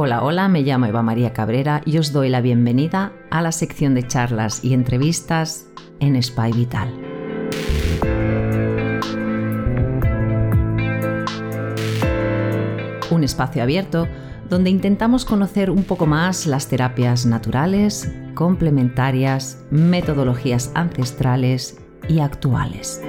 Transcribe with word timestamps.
Hola, 0.00 0.22
hola, 0.22 0.46
me 0.46 0.62
llamo 0.62 0.86
Eva 0.86 1.02
María 1.02 1.32
Cabrera 1.32 1.82
y 1.84 1.98
os 1.98 2.12
doy 2.12 2.28
la 2.28 2.40
bienvenida 2.40 3.12
a 3.32 3.42
la 3.42 3.50
sección 3.50 3.96
de 3.96 4.06
charlas 4.06 4.64
y 4.64 4.72
entrevistas 4.72 5.66
en 5.98 6.22
Spy 6.22 6.52
Vital. 6.52 6.88
Un 13.10 13.24
espacio 13.24 13.60
abierto 13.60 14.06
donde 14.48 14.70
intentamos 14.70 15.24
conocer 15.24 15.68
un 15.68 15.82
poco 15.82 16.06
más 16.06 16.46
las 16.46 16.68
terapias 16.68 17.26
naturales, 17.26 18.08
complementarias, 18.36 19.64
metodologías 19.72 20.70
ancestrales 20.76 21.76
y 22.08 22.20
actuales. 22.20 23.02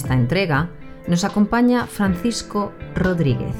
Esta 0.00 0.14
entrega 0.14 0.70
nos 1.06 1.24
acompaña 1.24 1.86
Francisco 1.86 2.72
Rodríguez, 2.94 3.54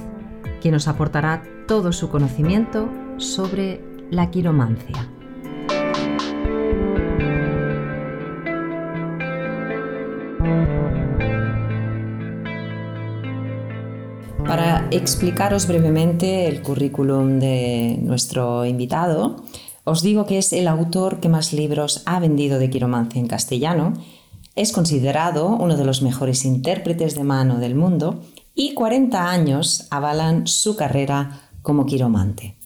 quien 0.62 0.72
nos 0.72 0.88
aportará 0.88 1.42
todo 1.68 1.92
su 1.92 2.08
conocimiento 2.08 2.88
sobre 3.18 3.84
la 4.10 4.30
quiromancia. 4.30 5.06
Para 14.46 14.88
explicaros 14.90 15.66
brevemente 15.68 16.48
el 16.48 16.62
currículum 16.62 17.38
de 17.38 17.98
nuestro 18.00 18.64
invitado, 18.64 19.44
os 19.84 20.02
digo 20.02 20.24
que 20.24 20.38
es 20.38 20.54
el 20.54 20.68
autor 20.68 21.20
que 21.20 21.28
más 21.28 21.52
libros 21.52 22.02
ha 22.06 22.18
vendido 22.18 22.58
de 22.58 22.70
quiromancia 22.70 23.20
en 23.20 23.28
castellano, 23.28 23.92
es 24.56 24.72
considerado 24.72 25.48
uno 25.48 25.76
de 25.76 25.84
los 25.84 26.02
mejores 26.02 26.44
intérpretes 26.44 27.14
de 27.14 27.24
mano 27.24 27.58
del 27.58 27.74
mundo 27.74 28.24
y 28.54 28.74
40 28.74 29.30
años 29.30 29.86
avalan 29.90 30.46
su 30.46 30.76
carrera 30.76 31.50
como 31.62 31.86
quiromante. 31.86 32.56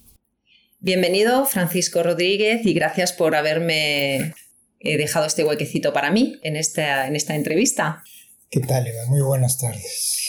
Bienvenido, 0.81 1.47
Francisco 1.47 2.03
Rodríguez, 2.03 2.65
y 2.67 2.75
gracias 2.75 3.13
por 3.13 3.35
haberme 3.35 4.35
eh, 4.81 4.97
dejado 4.99 5.27
este 5.27 5.45
huequecito 5.45 5.93
para 5.93 6.11
mí 6.11 6.39
en 6.43 6.57
esta, 6.57 7.07
en 7.07 7.17
esta 7.17 7.35
entrevista. 7.35 8.03
¿Qué 8.51 8.61
tal, 8.61 8.87
Eva? 8.87 9.07
Muy 9.09 9.23
buenas 9.23 9.59
tardes. 9.59 10.29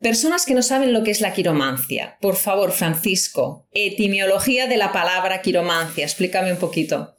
Personas 0.00 0.44
que 0.44 0.54
no 0.54 0.62
saben 0.62 0.92
lo 0.92 1.02
que 1.02 1.10
es 1.10 1.20
la 1.20 1.32
quiromancia. 1.32 2.18
Por 2.20 2.36
favor, 2.36 2.72
Francisco, 2.72 3.66
etimología 3.72 4.66
de 4.66 4.76
la 4.76 4.92
palabra 4.92 5.40
quiromancia. 5.40 6.04
Explícame 6.04 6.52
un 6.52 6.58
poquito. 6.58 7.13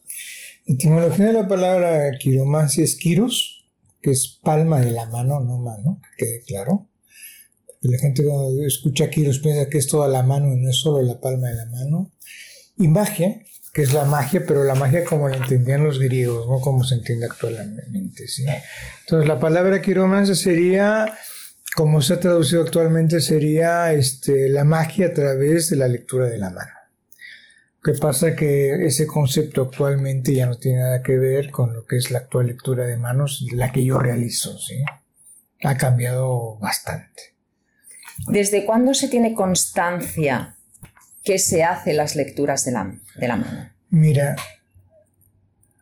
Etimología 0.68 1.28
de 1.28 1.34
la 1.34 1.48
palabra 1.48 2.12
quiromancia 2.20 2.84
es 2.84 2.96
quiros, 2.96 3.68
que 4.02 4.10
es 4.10 4.40
palma 4.42 4.80
de 4.80 4.92
la 4.92 5.06
mano, 5.06 5.40
no 5.40 5.60
mano, 5.60 6.02
que 6.18 6.26
quede 6.26 6.44
claro. 6.44 6.90
La 7.82 8.00
gente 8.00 8.24
cuando 8.24 8.66
escucha 8.66 9.12
quiros 9.12 9.40
piensa 9.40 9.70
que 9.70 9.78
es 9.78 9.86
toda 9.86 10.08
la 10.08 10.24
mano 10.24 10.52
y 10.52 10.56
no 10.56 10.72
es 10.72 10.78
solo 10.78 11.04
la 11.04 11.22
palma 11.22 11.50
de 11.50 11.56
la 11.56 11.66
mano. 11.68 12.12
Y 12.78 12.88
magia, 12.88 13.44
que 13.74 13.84
es 13.84 13.94
la 13.94 14.06
magia, 14.06 14.44
pero 14.48 14.64
la 14.64 14.74
magia 14.74 15.04
como 15.04 15.30
la 15.30 15.38
entendían 15.38 15.84
los 15.84 16.00
griegos, 16.00 16.48
no 16.48 16.60
como 16.62 16.84
se 16.84 16.96
entiende 16.96 17.28
actualmente. 17.28 18.28
¿sí? 18.28 18.44
Entonces 19.02 19.28
la 19.28 19.40
palabra 19.40 19.84
quiromancia 19.84 20.34
sería 20.34 21.14
como 21.76 22.02
se 22.02 22.14
ha 22.14 22.20
traducido 22.20 22.64
actualmente, 22.64 23.20
sería 23.20 23.94
este, 23.94 24.50
la 24.50 24.64
magia 24.64 25.08
a 25.08 25.14
través 25.14 25.70
de 25.70 25.76
la 25.76 25.88
lectura 25.88 26.28
de 26.28 26.38
la 26.40 26.50
mano. 26.50 26.75
Que 27.86 27.94
pasa 27.94 28.30
es 28.30 28.36
que 28.36 28.88
ese 28.88 29.06
concepto 29.06 29.62
actualmente 29.62 30.34
ya 30.34 30.48
no 30.48 30.58
tiene 30.58 30.80
nada 30.80 31.04
que 31.04 31.18
ver 31.18 31.52
con 31.52 31.72
lo 31.72 31.86
que 31.86 31.98
es 31.98 32.10
la 32.10 32.18
actual 32.18 32.48
lectura 32.48 32.84
de 32.88 32.98
manos, 32.98 33.46
la 33.52 33.72
que 33.72 33.86
yo 33.86 34.00
realizo, 34.00 34.58
¿sí? 34.58 34.84
Ha 35.64 35.78
cambiado 35.78 36.58
bastante. 36.58 37.36
¿Desde 38.28 38.66
cuándo 38.66 38.96
se 38.96 39.08
tiene 39.08 39.36
constancia 39.36 40.58
que 41.24 41.38
se 41.38 41.64
hacen 41.64 41.98
las 41.98 42.16
lecturas 42.16 42.66
de 42.66 42.72
la, 42.72 43.00
de 43.18 43.28
la 43.28 43.36
mano? 43.36 43.70
Mira, 43.92 44.36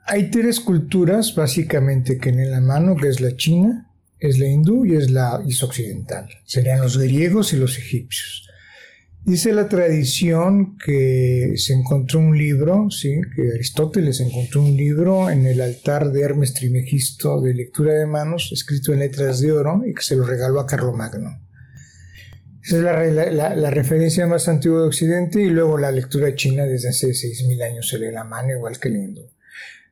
hay 0.05 0.29
tres 0.29 0.59
culturas 0.59 1.33
básicamente 1.33 2.17
que 2.17 2.31
en 2.31 2.51
la 2.51 2.59
mano, 2.59 2.97
que 2.97 3.07
es 3.07 3.21
la 3.21 3.37
china, 3.37 3.89
es 4.19 4.39
la 4.39 4.47
hindú 4.47 4.85
y 4.85 4.97
es 4.97 5.09
la 5.09 5.41
occidental. 5.61 6.27
Serían 6.43 6.81
los 6.81 6.97
griegos 6.97 7.53
y 7.53 7.55
los 7.55 7.77
egipcios. 7.77 8.49
Dice 9.25 9.53
la 9.53 9.69
tradición 9.69 10.77
que 10.77 11.53
se 11.55 11.71
encontró 11.71 12.19
un 12.19 12.37
libro, 12.37 12.89
¿sí? 12.89 13.21
que 13.33 13.53
Aristóteles 13.53 14.19
encontró 14.19 14.61
un 14.61 14.75
libro 14.75 15.29
en 15.29 15.45
el 15.45 15.61
altar 15.61 16.11
de 16.11 16.23
Hermes 16.23 16.53
Trimegisto 16.53 17.39
de 17.39 17.53
lectura 17.53 17.93
de 17.93 18.05
manos, 18.05 18.51
escrito 18.51 18.91
en 18.91 18.99
letras 18.99 19.39
de 19.39 19.53
oro, 19.53 19.81
y 19.85 19.93
que 19.93 20.01
se 20.01 20.17
lo 20.17 20.25
regaló 20.25 20.59
a 20.59 20.67
Carlomagno. 20.67 21.39
Esa 22.61 23.05
es 23.05 23.33
la, 23.33 23.69
referencia 23.71 24.27
más 24.27 24.49
antigua 24.49 24.81
de 24.81 24.87
Occidente, 24.87 25.41
y 25.41 25.49
luego 25.49 25.77
la 25.77 25.91
lectura 25.91 26.35
china 26.35 26.65
desde 26.65 26.89
hace 26.89 27.07
6.000 27.07 27.63
años 27.63 27.87
se 27.87 27.99
lee 27.99 28.11
la 28.11 28.25
mano, 28.25 28.51
igual 28.51 28.77
que 28.77 28.89
el 28.89 28.97
hindú. 28.97 29.29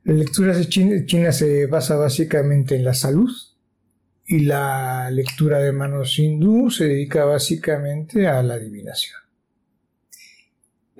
La 0.03 0.13
lectura 0.13 0.59
china, 0.67 1.05
china 1.05 1.31
se 1.31 1.67
basa 1.67 1.95
básicamente 1.95 2.75
en 2.75 2.83
la 2.83 2.93
salud, 2.93 3.31
y 4.25 4.39
la 4.39 5.09
lectura 5.09 5.59
de 5.59 5.71
manos 5.71 6.19
hindú 6.19 6.69
se 6.69 6.89
dedica 6.89 7.23
básicamente 7.23 8.27
a 8.27 8.43
la 8.43 8.55
adivinación. 8.55 9.20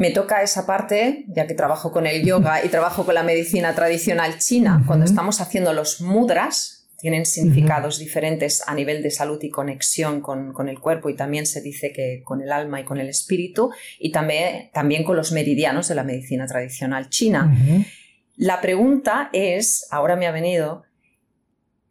Me 0.02 0.10
toca 0.10 0.42
esa 0.42 0.66
parte, 0.66 1.26
ya 1.28 1.46
que 1.46 1.54
trabajo 1.54 1.92
con 1.92 2.08
el 2.08 2.26
yoga 2.26 2.66
y 2.66 2.70
trabajo 2.70 3.06
con 3.06 3.14
la 3.14 3.22
medicina 3.22 3.76
tradicional 3.76 4.40
china, 4.40 4.84
cuando 4.88 5.06
estamos 5.06 5.40
haciendo 5.42 5.74
los 5.74 6.02
mudras, 6.02 6.88
tienen 6.98 7.24
significados 7.24 8.00
diferentes 8.00 8.64
a 8.66 8.74
nivel 8.74 9.04
de 9.04 9.12
salud 9.12 9.38
y 9.44 9.52
conexión 9.52 10.22
con, 10.22 10.68
el 10.68 10.80
cuerpo 10.80 11.12
y 11.12 11.16
también 11.16 11.46
se 11.46 11.62
dice 11.62 11.94
que 11.94 12.24
con 12.24 12.42
el 12.42 12.52
alma 12.52 12.82
y 12.82 12.84
con 12.84 13.00
el 13.00 13.10
espíritu 13.10 13.70
y 14.00 14.12
también, 14.12 14.72
también 14.74 15.04
con 15.04 15.16
los 15.16 15.32
meridianos 15.34 15.88
de 15.88 15.94
la 15.94 16.04
medicina 16.04 16.48
tradicional 16.48 17.10
china. 17.10 17.56
La 18.38 18.60
pregunta 18.60 19.30
es, 19.34 19.86
ahora 19.92 20.16
me 20.16 20.26
ha 20.26 20.32
venido, 20.32 20.82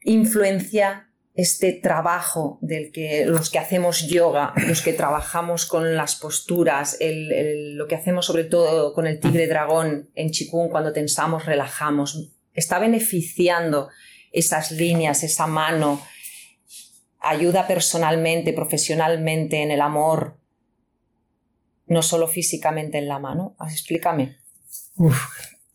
influencia 0.02 1.09
este 1.34 1.72
trabajo 1.72 2.58
del 2.60 2.90
que 2.92 3.24
los 3.24 3.50
que 3.50 3.58
hacemos 3.58 4.08
yoga, 4.08 4.52
los 4.66 4.82
que 4.82 4.92
trabajamos 4.92 5.64
con 5.66 5.96
las 5.96 6.16
posturas, 6.16 6.98
lo 7.00 7.86
que 7.86 7.94
hacemos 7.94 8.26
sobre 8.26 8.44
todo 8.44 8.92
con 8.92 9.06
el 9.06 9.20
tigre 9.20 9.46
dragón 9.46 10.10
en 10.14 10.30
Chikung 10.30 10.70
cuando 10.70 10.92
tensamos, 10.92 11.46
relajamos, 11.46 12.30
está 12.52 12.78
beneficiando 12.78 13.88
esas 14.32 14.72
líneas, 14.72 15.22
esa 15.22 15.46
mano, 15.46 16.02
ayuda 17.20 17.66
personalmente, 17.66 18.52
profesionalmente 18.52 19.62
en 19.62 19.70
el 19.70 19.80
amor, 19.80 20.36
no 21.86 22.02
solo 22.02 22.28
físicamente 22.28 22.98
en 22.98 23.08
la 23.08 23.18
mano. 23.18 23.56
Explícame. 23.60 24.36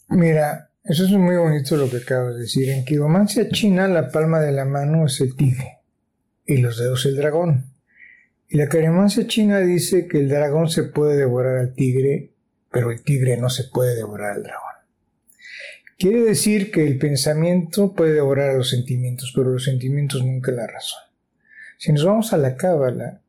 mira, 0.08 0.72
eso 0.86 1.06
es 1.06 1.12
muy 1.12 1.36
bonito 1.36 1.76
lo 1.78 1.90
que 1.90 1.98
acabas 1.98 2.36
de 2.36 2.42
decir. 2.42 2.70
En 2.70 2.86
quiromancia 2.86 3.50
china, 3.50 3.88
la 3.88 4.12
palma 4.12 4.40
de 4.40 4.52
la 4.52 4.66
mano 4.66 5.08
es 5.08 5.20
el 5.20 5.36
tigre 5.36 5.80
y 6.46 6.58
los 6.58 6.78
dedos 6.78 7.06
el 7.08 7.16
dragón. 7.16 7.72
Y 8.48 8.58
la 8.58 8.70
quiromancia 8.70 9.26
china 9.26 9.60
dice 9.60 10.08
que 10.08 10.20
el 10.20 10.30
dragón 10.30 10.70
se 10.70 10.84
puede 10.84 11.18
devorar 11.18 11.58
al 11.58 11.74
tigre, 11.74 12.34
pero 12.72 12.92
el 12.92 13.02
tigre 13.02 13.36
no 13.38 13.50
se 13.50 13.64
puede 13.64 13.96
devorar 13.96 14.34
al 14.34 14.44
dragón. 14.44 14.76
Quiere 15.98 16.22
decir 16.22 16.72
que 16.72 16.86
el 16.86 17.00
pensamiento 17.00 17.94
puede 17.94 18.14
devorar 18.14 18.52
a 18.52 18.58
los 18.58 18.70
sentimientos, 18.70 19.32
pero 19.34 19.50
los 19.50 19.64
sentimientos 19.64 20.24
nunca 20.24 20.52
la 20.52 20.68
razón. 20.68 21.02
Si 21.80 21.92
nos 21.92 22.06
vamos 22.06 22.32
a 22.32 22.38
la 22.38 22.56
cábala, 22.56 23.22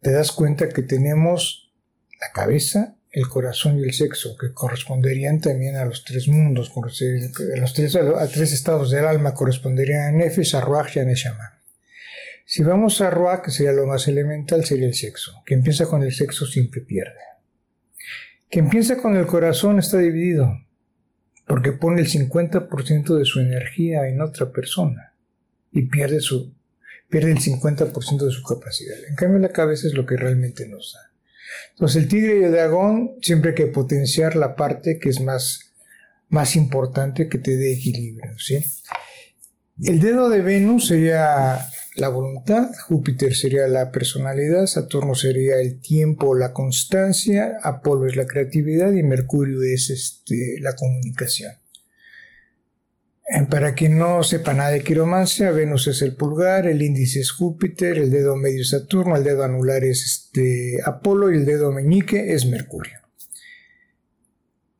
te 0.00 0.12
das 0.12 0.30
cuenta 0.30 0.68
que 0.68 0.82
tenemos 0.82 1.72
la 2.20 2.30
cabeza, 2.32 2.96
el 3.12 3.28
corazón 3.28 3.78
y 3.78 3.82
el 3.82 3.92
sexo, 3.92 4.36
que 4.36 4.52
corresponderían 4.52 5.40
también 5.40 5.76
a 5.76 5.84
los 5.84 6.04
tres 6.04 6.28
mundos, 6.28 6.70
a 6.76 7.60
los 7.60 7.74
tres, 7.74 7.96
a 7.96 8.24
estados 8.24 8.90
del 8.90 9.04
alma 9.04 9.34
corresponderían 9.34 10.02
a 10.02 10.12
Nefesh, 10.12 10.54
a 10.54 10.60
Ruach 10.60 10.96
y 10.96 11.00
a 11.00 11.04
Neshama. 11.04 11.60
Si 12.44 12.62
vamos 12.62 13.00
a 13.00 13.10
Ruach, 13.10 13.42
que 13.42 13.50
sería 13.50 13.72
lo 13.72 13.86
más 13.86 14.06
elemental, 14.08 14.64
sería 14.64 14.86
el 14.86 14.94
sexo. 14.94 15.42
Quien 15.44 15.62
piensa 15.62 15.86
con 15.86 16.02
el 16.02 16.12
sexo 16.12 16.46
siempre 16.46 16.80
pierde. 16.80 17.20
Quien 18.48 18.68
piensa 18.68 18.96
con 18.96 19.16
el 19.16 19.26
corazón 19.26 19.78
está 19.78 19.98
dividido, 19.98 20.60
porque 21.46 21.72
pone 21.72 22.00
el 22.00 22.08
50% 22.08 23.16
de 23.16 23.24
su 23.24 23.40
energía 23.40 24.08
en 24.08 24.20
otra 24.20 24.50
persona 24.50 25.14
y 25.72 25.82
pierde, 25.82 26.20
su, 26.20 26.52
pierde 27.08 27.32
el 27.32 27.38
50% 27.38 28.24
de 28.24 28.30
su 28.32 28.42
capacidad. 28.42 28.96
En 29.08 29.14
cambio, 29.14 29.38
la 29.38 29.50
cabeza 29.50 29.86
es 29.86 29.94
lo 29.94 30.04
que 30.06 30.16
realmente 30.16 30.68
nos 30.68 30.94
da. 30.94 31.09
Entonces 31.72 32.02
el 32.02 32.08
tigre 32.08 32.40
y 32.40 32.44
el 32.44 32.52
dragón 32.52 33.12
siempre 33.20 33.50
hay 33.50 33.56
que 33.56 33.66
potenciar 33.66 34.36
la 34.36 34.56
parte 34.56 34.98
que 34.98 35.08
es 35.08 35.20
más, 35.20 35.72
más 36.28 36.56
importante 36.56 37.28
que 37.28 37.38
te 37.38 37.56
dé 37.56 37.74
equilibrio. 37.74 38.38
¿sí? 38.38 38.64
El 39.82 40.00
dedo 40.00 40.28
de 40.28 40.42
Venus 40.42 40.88
sería 40.88 41.58
la 41.96 42.08
voluntad, 42.08 42.70
Júpiter 42.86 43.34
sería 43.34 43.66
la 43.66 43.90
personalidad, 43.90 44.66
Saturno 44.66 45.14
sería 45.14 45.56
el 45.60 45.80
tiempo, 45.80 46.34
la 46.34 46.52
constancia, 46.52 47.58
Apolo 47.62 48.06
es 48.06 48.16
la 48.16 48.26
creatividad 48.26 48.92
y 48.92 49.02
Mercurio 49.02 49.62
es 49.62 49.90
este, 49.90 50.56
la 50.60 50.74
comunicación. 50.74 51.52
Para 53.48 53.74
quien 53.74 53.96
no 53.96 54.24
sepa 54.24 54.54
nada 54.54 54.70
de 54.70 54.82
quiromancia, 54.82 55.52
Venus 55.52 55.86
es 55.86 56.02
el 56.02 56.16
pulgar, 56.16 56.66
el 56.66 56.82
índice 56.82 57.20
es 57.20 57.30
Júpiter, 57.30 57.96
el 57.96 58.10
dedo 58.10 58.34
medio 58.34 58.62
es 58.62 58.70
Saturno, 58.70 59.14
el 59.14 59.22
dedo 59.22 59.44
anular 59.44 59.84
es 59.84 60.04
este 60.04 60.78
Apolo 60.84 61.30
y 61.30 61.36
el 61.36 61.44
dedo 61.44 61.70
meñique 61.70 62.34
es 62.34 62.46
Mercurio. 62.46 62.98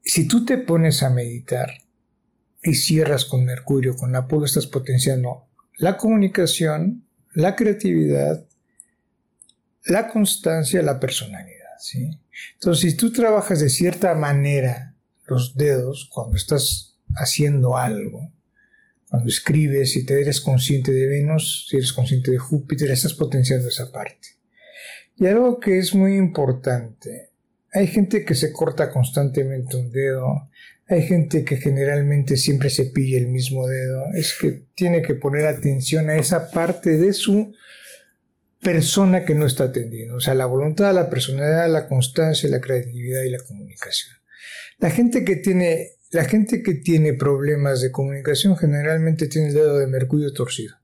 Si 0.02 0.26
tú 0.26 0.44
te 0.44 0.58
pones 0.58 1.04
a 1.04 1.10
meditar 1.10 1.70
y 2.60 2.74
cierras 2.74 3.24
con 3.24 3.44
Mercurio, 3.44 3.94
con 3.94 4.16
Apolo, 4.16 4.46
estás 4.46 4.66
potenciando 4.66 5.46
la 5.76 5.96
comunicación, 5.96 7.06
la 7.32 7.54
creatividad, 7.54 8.44
la 9.84 10.08
constancia, 10.08 10.82
la 10.82 10.98
personalidad. 10.98 11.78
¿sí? 11.78 12.18
Entonces, 12.54 12.90
si 12.90 12.96
tú 12.96 13.12
trabajas 13.12 13.60
de 13.60 13.68
cierta 13.68 14.12
manera 14.16 14.96
los 15.26 15.54
dedos 15.54 16.10
cuando 16.12 16.36
estás 16.36 16.98
haciendo 17.14 17.76
algo, 17.76 18.32
cuando 19.10 19.28
escribes, 19.28 19.90
si 19.90 20.06
te 20.06 20.20
eres 20.20 20.40
consciente 20.40 20.92
de 20.92 21.06
Venus, 21.08 21.66
si 21.68 21.76
eres 21.76 21.92
consciente 21.92 22.30
de 22.30 22.38
Júpiter, 22.38 22.90
estás 22.92 23.12
potenciando 23.12 23.68
esa 23.68 23.90
parte. 23.90 24.28
Y 25.16 25.26
algo 25.26 25.58
que 25.58 25.78
es 25.78 25.94
muy 25.94 26.14
importante, 26.14 27.30
hay 27.72 27.88
gente 27.88 28.24
que 28.24 28.36
se 28.36 28.52
corta 28.52 28.90
constantemente 28.90 29.76
un 29.76 29.90
dedo, 29.90 30.48
hay 30.86 31.02
gente 31.02 31.44
que 31.44 31.56
generalmente 31.56 32.36
siempre 32.36 32.70
se 32.70 32.86
pilla 32.86 33.18
el 33.18 33.26
mismo 33.26 33.66
dedo, 33.66 34.04
es 34.14 34.36
que 34.40 34.66
tiene 34.76 35.02
que 35.02 35.14
poner 35.14 35.46
atención 35.46 36.08
a 36.08 36.16
esa 36.16 36.50
parte 36.52 36.96
de 36.96 37.12
su 37.12 37.52
persona 38.60 39.24
que 39.24 39.34
no 39.34 39.44
está 39.44 39.64
atendiendo, 39.64 40.16
o 40.16 40.20
sea, 40.20 40.34
la 40.34 40.46
voluntad, 40.46 40.94
la 40.94 41.10
personalidad, 41.10 41.68
la 41.68 41.88
constancia, 41.88 42.48
la 42.48 42.60
creatividad 42.60 43.22
y 43.22 43.30
la 43.30 43.40
comunicación. 43.40 44.14
La 44.78 44.90
gente 44.90 45.24
que 45.24 45.36
tiene 45.36 45.96
la 46.10 46.24
gente 46.24 46.62
que 46.62 46.74
tiene 46.74 47.14
problemas 47.14 47.80
de 47.80 47.92
comunicación 47.92 48.56
generalmente 48.56 49.28
tiene 49.28 49.48
el 49.48 49.54
dedo 49.54 49.78
de 49.78 49.86
mercurio 49.86 50.32
torcido. 50.32 50.74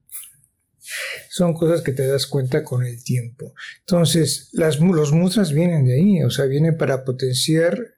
Son 1.28 1.52
cosas 1.52 1.82
que 1.82 1.92
te 1.92 2.06
das 2.06 2.26
cuenta 2.26 2.62
con 2.62 2.84
el 2.84 3.02
tiempo. 3.02 3.54
Entonces, 3.80 4.50
las, 4.52 4.78
los 4.78 5.12
mudras 5.12 5.52
vienen 5.52 5.84
de 5.84 5.94
ahí, 5.94 6.22
o 6.22 6.30
sea, 6.30 6.44
vienen 6.44 6.76
para 6.76 7.04
potenciar 7.04 7.96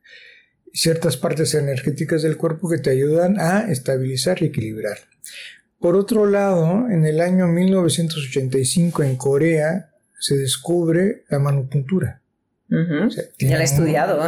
ciertas 0.73 1.17
partes 1.17 1.55
energéticas 1.55 2.23
del 2.23 2.37
cuerpo 2.37 2.69
que 2.71 2.79
te 2.79 2.91
ayudan 2.91 3.39
a 3.39 3.71
estabilizar 3.71 4.43
y 4.43 4.47
equilibrar. 4.47 4.99
Por 5.79 5.97
otro 5.97 6.27
lado, 6.27 6.89
en 6.91 7.05
el 7.05 7.21
año 7.21 7.47
1985 7.47 9.03
en 9.03 9.17
Corea 9.17 9.91
se 10.19 10.37
descubre 10.37 11.25
la 11.29 11.39
manupuntura. 11.39 12.23
ya 12.69 13.57
la 13.57 13.61
he 13.61 13.65
estudiado 13.65 14.19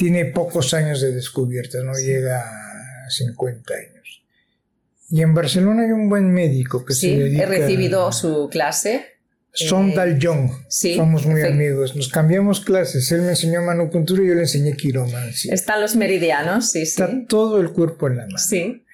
tiene 0.00 0.24
pocos 0.24 0.72
años 0.72 1.02
de 1.02 1.12
descubierta, 1.12 1.82
no 1.82 1.92
llega 1.92 2.40
a 2.40 3.10
50 3.10 3.74
años. 3.74 4.22
Y 5.10 5.20
en 5.20 5.34
Barcelona 5.34 5.82
hay 5.82 5.90
un 5.90 6.08
buen 6.08 6.32
médico 6.32 6.86
que 6.86 6.94
se 6.94 7.18
dedica... 7.18 7.42
he 7.42 7.46
recibido 7.46 8.10
su 8.10 8.48
clase. 8.50 9.04
Son 9.52 9.94
Dal 9.94 10.18
Jong. 10.18 10.52
Somos 10.70 11.26
muy 11.26 11.42
amigos. 11.42 11.94
Nos 11.96 12.08
cambiamos 12.08 12.60
clases. 12.60 13.12
Él 13.12 13.20
me 13.20 13.30
enseñó 13.30 13.60
manupuntura 13.60 14.22
y 14.22 14.28
yo 14.28 14.34
le 14.36 14.40
enseñé 14.40 14.74
quiromancia. 14.74 15.52
Están 15.52 15.82
los 15.82 15.96
meridianos, 15.96 16.70
sí, 16.70 16.80
Está 16.80 17.10
todo 17.28 17.60
el 17.60 17.70
cuerpo 17.70 18.08
en 18.08 18.16
la 18.16 18.22
mano. 18.24 18.38
Sí. 18.38 18.86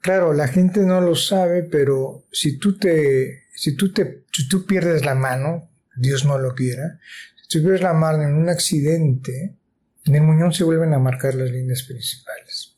Claro, 0.00 0.32
la 0.32 0.48
gente 0.48 0.80
no 0.80 1.02
lo 1.02 1.16
sabe, 1.16 1.64
pero 1.64 2.24
si 2.32 2.56
tú 2.56 2.78
te, 2.78 3.42
si 3.54 3.76
tú 3.76 3.92
te, 3.92 4.24
si 4.32 4.48
tú 4.48 4.64
pierdes 4.64 5.04
la 5.04 5.14
mano, 5.14 5.68
Dios 5.96 6.24
no 6.24 6.38
lo 6.38 6.54
quiera, 6.54 6.98
si 7.42 7.58
tú 7.58 7.62
pierdes 7.62 7.82
la 7.82 7.92
mano 7.92 8.22
en 8.22 8.32
un 8.32 8.48
accidente, 8.48 9.59
en 10.06 10.14
el 10.14 10.22
muñón 10.22 10.52
se 10.52 10.64
vuelven 10.64 10.94
a 10.94 10.98
marcar 10.98 11.34
las 11.34 11.50
líneas 11.50 11.82
principales. 11.82 12.74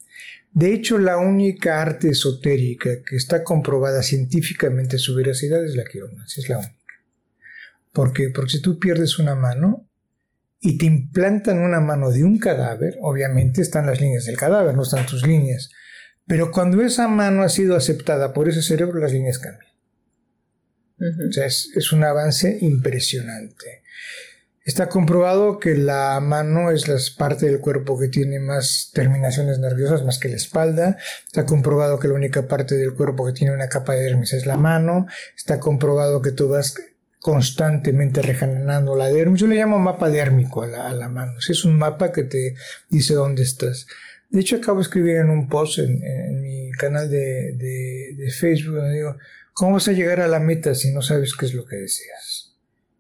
De 0.53 0.75
hecho, 0.75 0.99
la 0.99 1.17
única 1.17 1.81
arte 1.81 2.11
esotérica 2.11 3.03
que 3.03 3.17
está 3.17 3.43
comprobada 3.43 4.03
científicamente 4.03 4.99
su 4.99 5.15
veracidad 5.15 5.65
es 5.65 5.77
la 5.77 5.85
quiromancia, 5.85 6.43
es 6.43 6.49
la 6.49 6.59
única. 6.59 6.75
¿Por 7.93 8.13
qué? 8.13 8.31
Porque 8.31 8.53
si 8.53 8.63
tú 8.63 8.79
pierdes 8.79 9.19
una 9.19 9.35
mano 9.35 9.89
y 10.61 10.77
te 10.77 10.87
implantan 10.87 11.59
una 11.59 11.81
mano 11.81 12.11
de 12.11 12.25
un 12.25 12.39
cadáver, 12.39 12.99
obviamente 13.01 13.63
están 13.63 13.87
las 13.87 14.01
líneas 14.01 14.27
del 14.27 14.37
cadáver, 14.37 14.75
no 14.75 14.83
están 14.83 15.07
tus 15.07 15.27
líneas. 15.27 15.71
Pero 16.27 16.51
cuando 16.51 16.83
esa 16.83 17.09
mano 17.09 17.43
ha 17.43 17.49
sido 17.49 17.75
aceptada 17.75 18.33
por 18.33 18.49
ese 18.49 18.63
cerebro, 18.63 18.99
las 19.01 19.13
líneas 19.13 19.39
cambian. 19.39 19.73
O 21.29 21.33
sea, 21.33 21.47
es 21.47 21.93
un 21.93 22.05
avance 22.05 22.59
impresionante. 22.61 23.83
Está 24.65 24.89
comprobado 24.89 25.59
que 25.59 25.75
la 25.75 26.21
mano 26.21 26.71
es 26.71 26.87
la 26.87 26.97
parte 27.19 27.47
del 27.47 27.59
cuerpo 27.59 27.99
que 27.99 28.07
tiene 28.07 28.39
más 28.39 28.91
terminaciones 28.95 29.59
nerviosas 29.59 30.05
más 30.05 30.21
que 30.21 30.29
la 30.29 30.37
espalda. 30.37 30.99
Está 31.27 31.45
comprobado 31.45 31.99
que 31.99 32.07
la 32.07 32.15
única 32.15 32.47
parte 32.47 32.77
del 32.77 32.95
cuerpo 32.95 33.27
que 33.27 33.33
tiene 33.33 33.53
una 33.53 33.69
capa 33.69 33.95
de 33.95 34.05
dermis 34.05 34.33
es 34.35 34.47
la 34.47 34.57
mano. 34.57 35.07
Está 35.37 35.59
comprobado 35.59 36.23
que 36.23 36.31
tú 36.31 36.49
vas 36.49 36.77
constantemente 37.19 38.23
regenerando 38.23 38.95
la 38.95 39.09
dermis. 39.09 39.41
Yo 39.41 39.49
le 39.49 39.57
llamo 39.57 39.81
mapa 39.81 40.11
dérmico 40.11 40.63
a 40.63 40.69
la, 40.69 41.09
mano. 41.09 41.33
Es 41.39 41.65
un 41.65 41.77
mapa 41.77 42.13
que 42.13 42.23
te 42.23 42.55
dice 42.89 43.15
dónde 43.15 43.43
estás. 43.43 43.89
De 44.31 44.41
hecho, 44.41 44.57
acabo 44.57 44.79
de 44.79 44.85
escribir 44.85 45.17
en 45.17 45.31
un 45.31 45.49
post 45.49 45.81
en, 45.81 46.41
mi 46.41 46.71
canal 46.79 47.11
de, 47.11 47.53
de 47.57 48.31
Facebook 48.31 48.77
donde 48.77 48.95
digo, 48.95 49.17
¿cómo 49.55 49.73
vas 49.73 49.89
a 49.89 49.93
llegar 49.93 50.21
a 50.21 50.29
la 50.29 50.39
meta 50.39 50.73
si 50.77 50.93
no 50.93 51.03
sabes 51.03 51.35
qué 51.35 51.47
es 51.47 51.55
lo 51.55 51.65
que 51.65 51.77
deseas? 51.77 52.42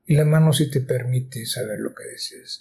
Y 0.06 0.16
la 0.16 0.25
mano 0.25 0.52
sí 0.52 0.70
te 0.70 0.81
permite 0.81 1.46
saber 1.46 1.78
lo 1.78 1.94
que 1.94 2.04
deseas. 2.04 2.60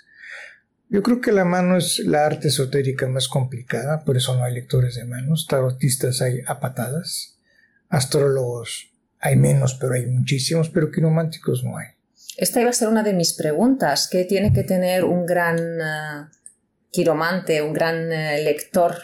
Yo 0.89 1.01
creo 1.03 1.21
que 1.21 1.31
la 1.31 1.45
mano 1.45 1.77
es 1.77 1.99
la 1.99 2.25
arte 2.25 2.49
esotérica 2.49 3.07
más 3.07 3.27
complicada, 3.29 4.03
por 4.03 4.17
eso 4.17 4.35
no 4.35 4.43
hay 4.43 4.53
lectores 4.53 4.95
de 4.95 5.05
manos. 5.05 5.47
Tarotistas 5.47 6.21
hay 6.21 6.41
a 6.45 6.59
patadas. 6.59 7.39
Astrólogos 7.87 8.91
hay 9.19 9.37
menos, 9.37 9.75
pero 9.75 9.93
hay 9.93 10.05
muchísimos, 10.05 10.69
pero 10.69 10.91
quirománticos 10.91 11.63
no 11.63 11.77
hay. 11.77 11.87
Esta 12.37 12.59
iba 12.59 12.71
a 12.71 12.73
ser 12.73 12.87
una 12.87 13.03
de 13.03 13.13
mis 13.13 13.33
preguntas. 13.33 14.07
¿Qué 14.11 14.25
tiene 14.25 14.51
que 14.51 14.63
tener 14.63 15.03
un 15.03 15.25
gran 15.25 15.59
uh, 15.59 16.27
quiromante, 16.91 17.61
un 17.61 17.71
gran 17.71 18.07
uh, 18.07 18.43
lector? 18.43 18.95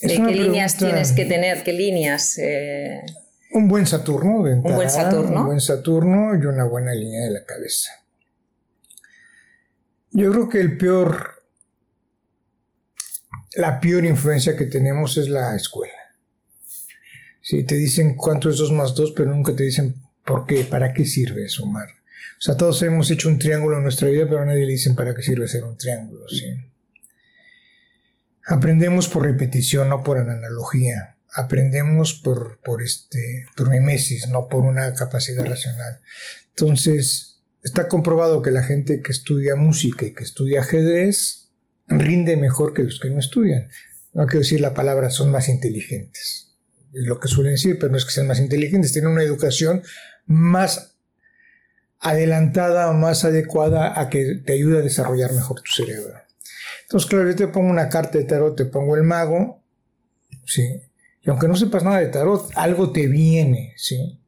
¿De 0.00 0.14
qué 0.14 0.34
líneas 0.34 0.76
tienes 0.76 1.12
que 1.12 1.24
tener? 1.24 1.62
¿Qué 1.62 1.72
líneas? 1.72 2.38
Eh? 2.38 3.00
Un 3.56 3.68
buen 3.68 3.86
Saturno, 3.86 4.42
de 4.42 4.52
un 4.52 4.62
buen 4.62 4.90
Saturno. 4.90 5.40
Un 5.40 5.46
buen 5.46 5.60
Saturno 5.62 6.34
y 6.34 6.44
una 6.44 6.64
buena 6.64 6.92
línea 6.92 7.24
de 7.24 7.30
la 7.30 7.44
cabeza. 7.46 7.90
Yo 10.10 10.30
creo 10.30 10.48
que 10.50 10.60
el 10.60 10.76
peor, 10.76 11.42
la 13.54 13.80
peor 13.80 14.04
influencia 14.04 14.58
que 14.58 14.66
tenemos 14.66 15.16
es 15.16 15.30
la 15.30 15.56
escuela. 15.56 15.94
Si 17.40 17.64
te 17.64 17.76
dicen 17.76 18.14
cuánto 18.14 18.50
es 18.50 18.58
2 18.58 18.72
más 18.72 18.94
2, 18.94 19.12
pero 19.16 19.30
nunca 19.30 19.56
te 19.56 19.64
dicen 19.64 20.02
por 20.22 20.44
qué, 20.44 20.64
para 20.64 20.92
qué 20.92 21.06
sirve 21.06 21.48
sumar. 21.48 21.88
O 21.88 22.40
sea, 22.40 22.58
todos 22.58 22.82
hemos 22.82 23.10
hecho 23.10 23.30
un 23.30 23.38
triángulo 23.38 23.78
en 23.78 23.84
nuestra 23.84 24.08
vida, 24.08 24.26
pero 24.28 24.42
a 24.42 24.44
nadie 24.44 24.66
le 24.66 24.72
dicen 24.72 24.94
para 24.94 25.14
qué 25.14 25.22
sirve 25.22 25.48
ser 25.48 25.64
un 25.64 25.78
triángulo. 25.78 26.28
¿sí? 26.28 26.44
Aprendemos 28.48 29.08
por 29.08 29.22
repetición, 29.22 29.88
no 29.88 30.04
por 30.04 30.18
analogía 30.18 31.15
aprendemos 31.36 32.14
por, 32.14 32.58
por, 32.64 32.82
este, 32.82 33.46
por 33.54 33.68
mimesis, 33.68 34.26
no 34.28 34.48
por 34.48 34.64
una 34.64 34.94
capacidad 34.94 35.44
racional. 35.44 36.00
Entonces, 36.48 37.42
está 37.62 37.88
comprobado 37.88 38.40
que 38.40 38.50
la 38.50 38.62
gente 38.62 39.02
que 39.02 39.12
estudia 39.12 39.54
música 39.54 40.06
y 40.06 40.14
que 40.14 40.24
estudia 40.24 40.60
ajedrez 40.60 41.50
rinde 41.88 42.36
mejor 42.38 42.72
que 42.72 42.84
los 42.84 42.98
que 42.98 43.10
no 43.10 43.18
estudian. 43.18 43.68
No 44.14 44.26
quiero 44.26 44.40
decir 44.40 44.62
la 44.62 44.72
palabra 44.72 45.10
son 45.10 45.30
más 45.30 45.50
inteligentes. 45.50 46.56
Es 46.94 47.04
lo 47.06 47.20
que 47.20 47.28
suelen 47.28 47.52
decir, 47.52 47.78
pero 47.78 47.92
no 47.92 47.98
es 47.98 48.06
que 48.06 48.12
sean 48.12 48.26
más 48.26 48.40
inteligentes, 48.40 48.92
tienen 48.92 49.10
una 49.10 49.22
educación 49.22 49.82
más 50.24 50.96
adelantada 52.00 52.88
o 52.88 52.94
más 52.94 53.24
adecuada 53.24 54.00
a 54.00 54.08
que 54.08 54.36
te 54.36 54.54
ayude 54.54 54.78
a 54.78 54.82
desarrollar 54.82 55.32
mejor 55.32 55.60
tu 55.60 55.70
cerebro. 55.70 56.14
Entonces, 56.84 57.10
claro, 57.10 57.28
yo 57.28 57.36
te 57.36 57.48
pongo 57.48 57.68
una 57.68 57.90
carta 57.90 58.16
de 58.16 58.24
tarot, 58.24 58.56
te 58.56 58.64
pongo 58.64 58.96
el 58.96 59.02
mago, 59.02 59.62
sí, 60.46 60.80
y 61.26 61.30
aunque 61.30 61.48
no 61.48 61.56
sepas 61.56 61.82
nada 61.82 61.98
de 61.98 62.06
tarot, 62.06 62.50
algo 62.54 62.92
te 62.92 63.08
viene, 63.08 63.74
¿sí? 63.76 64.20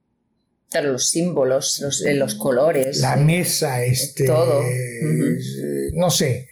Claro, 0.68 0.92
los 0.92 1.08
símbolos, 1.08 1.80
los, 1.80 2.04
eh, 2.04 2.14
los 2.14 2.34
colores. 2.34 2.98
La 2.98 3.16
mesa, 3.16 3.84
este. 3.84 4.26
Todo. 4.26 4.62
Eh, 4.62 5.92
no 5.94 6.10
sé. 6.10 6.48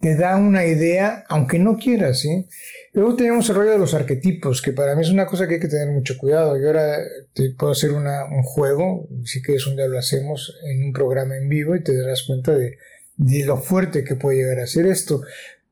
Te 0.00 0.16
da 0.16 0.38
una 0.38 0.64
idea, 0.64 1.24
aunque 1.28 1.58
no 1.58 1.76
quieras, 1.76 2.20
¿sí? 2.20 2.46
Luego 2.94 3.14
tenemos 3.14 3.48
el 3.50 3.56
rollo 3.56 3.72
de 3.72 3.78
los 3.78 3.92
arquetipos, 3.92 4.62
que 4.62 4.72
para 4.72 4.96
mí 4.96 5.02
es 5.02 5.10
una 5.10 5.26
cosa 5.26 5.46
que 5.46 5.54
hay 5.54 5.60
que 5.60 5.68
tener 5.68 5.88
mucho 5.88 6.16
cuidado. 6.16 6.58
Yo 6.58 6.68
ahora 6.68 6.96
te 7.34 7.50
puedo 7.50 7.72
hacer 7.72 7.92
un 7.92 8.42
juego, 8.42 9.06
si 9.26 9.42
quieres 9.42 9.66
un 9.66 9.76
día 9.76 9.86
lo 9.86 9.98
hacemos 9.98 10.56
en 10.64 10.82
un 10.82 10.92
programa 10.94 11.36
en 11.36 11.50
vivo 11.50 11.76
y 11.76 11.84
te 11.84 11.94
darás 11.94 12.22
cuenta 12.22 12.54
de, 12.56 12.78
de 13.18 13.44
lo 13.44 13.58
fuerte 13.58 14.02
que 14.02 14.16
puede 14.16 14.38
llegar 14.38 14.60
a 14.60 14.66
ser 14.66 14.86
esto. 14.86 15.20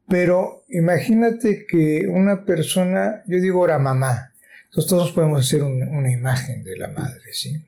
Pero 0.08 0.64
imagínate 0.68 1.66
que 1.66 2.06
una 2.08 2.44
persona, 2.44 3.22
yo 3.26 3.40
digo 3.40 3.60
ahora 3.60 3.78
mamá, 3.78 4.32
entonces 4.66 4.88
todos 4.88 5.12
podemos 5.12 5.46
hacer 5.46 5.62
una 5.62 6.10
imagen 6.10 6.64
de 6.64 6.76
la 6.76 6.88
madre, 6.88 7.32
¿sí? 7.32 7.62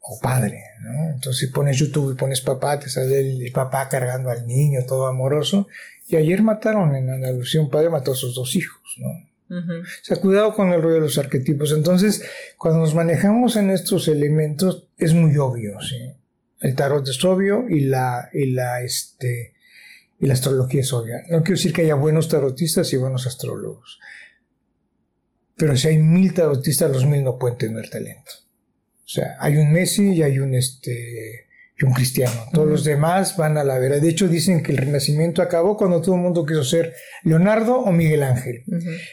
O 0.00 0.18
padre, 0.20 0.62
¿no? 0.80 1.10
Entonces 1.10 1.40
si 1.40 1.46
pones 1.52 1.76
YouTube 1.76 2.12
y 2.12 2.16
pones 2.16 2.40
papá, 2.40 2.78
te 2.78 2.88
sale 2.88 3.20
el 3.20 3.52
papá 3.52 3.88
cargando 3.88 4.30
al 4.30 4.46
niño, 4.46 4.80
todo 4.86 5.06
amoroso. 5.06 5.68
Y 6.06 6.16
ayer 6.16 6.42
mataron 6.42 6.94
en 6.94 7.10
Andalucía, 7.10 7.60
un 7.60 7.70
padre 7.70 7.90
mató 7.90 8.12
a 8.12 8.16
sus 8.16 8.34
dos 8.34 8.56
hijos, 8.56 8.96
¿no? 8.98 9.28
O 9.50 9.84
sea, 10.02 10.18
cuidado 10.18 10.54
con 10.54 10.72
el 10.72 10.82
rollo 10.82 10.96
de 10.96 11.00
los 11.00 11.16
arquetipos. 11.16 11.72
Entonces, 11.72 12.22
cuando 12.58 12.80
nos 12.80 12.94
manejamos 12.94 13.56
en 13.56 13.70
estos 13.70 14.08
elementos, 14.08 14.88
es 14.98 15.14
muy 15.14 15.36
obvio, 15.38 15.80
¿sí? 15.80 16.12
El 16.60 16.74
tarot 16.74 17.06
es 17.08 17.24
obvio 17.24 17.66
y 17.68 17.80
la, 17.80 18.28
y 18.32 18.50
la, 18.50 18.82
este, 18.82 19.54
y 20.18 20.26
la 20.26 20.34
astrología 20.34 20.80
es 20.80 20.92
obvia. 20.92 21.22
No 21.30 21.42
quiero 21.42 21.56
decir 21.56 21.72
que 21.72 21.82
haya 21.82 21.94
buenos 21.94 22.28
tarotistas 22.28 22.92
y 22.92 22.96
buenos 22.96 23.26
astrólogos. 23.26 23.98
Pero 25.56 25.76
si 25.76 25.88
hay 25.88 25.98
mil 25.98 26.34
tarotistas, 26.34 26.90
los 26.90 27.06
mil 27.06 27.24
no 27.24 27.38
pueden 27.38 27.58
tener 27.58 27.88
talento. 27.90 28.30
O 29.04 29.08
sea, 29.08 29.36
hay 29.40 29.56
un 29.56 29.72
Messi 29.72 30.12
y 30.12 30.22
hay 30.22 30.38
un, 30.38 30.54
este, 30.54 31.48
y 31.76 31.84
un 31.84 31.92
cristiano. 31.92 32.46
Todos 32.52 32.68
los 32.68 32.84
demás 32.84 33.36
van 33.36 33.56
a 33.58 33.64
la 33.64 33.78
vera. 33.78 33.98
De 33.98 34.08
hecho, 34.08 34.28
dicen 34.28 34.62
que 34.62 34.72
el 34.72 34.78
renacimiento 34.78 35.42
acabó 35.42 35.76
cuando 35.76 36.00
todo 36.00 36.16
el 36.16 36.20
mundo 36.20 36.44
quiso 36.44 36.64
ser 36.64 36.94
Leonardo 37.22 37.78
o 37.78 37.92
Miguel 37.92 38.22
Ángel. 38.22 38.64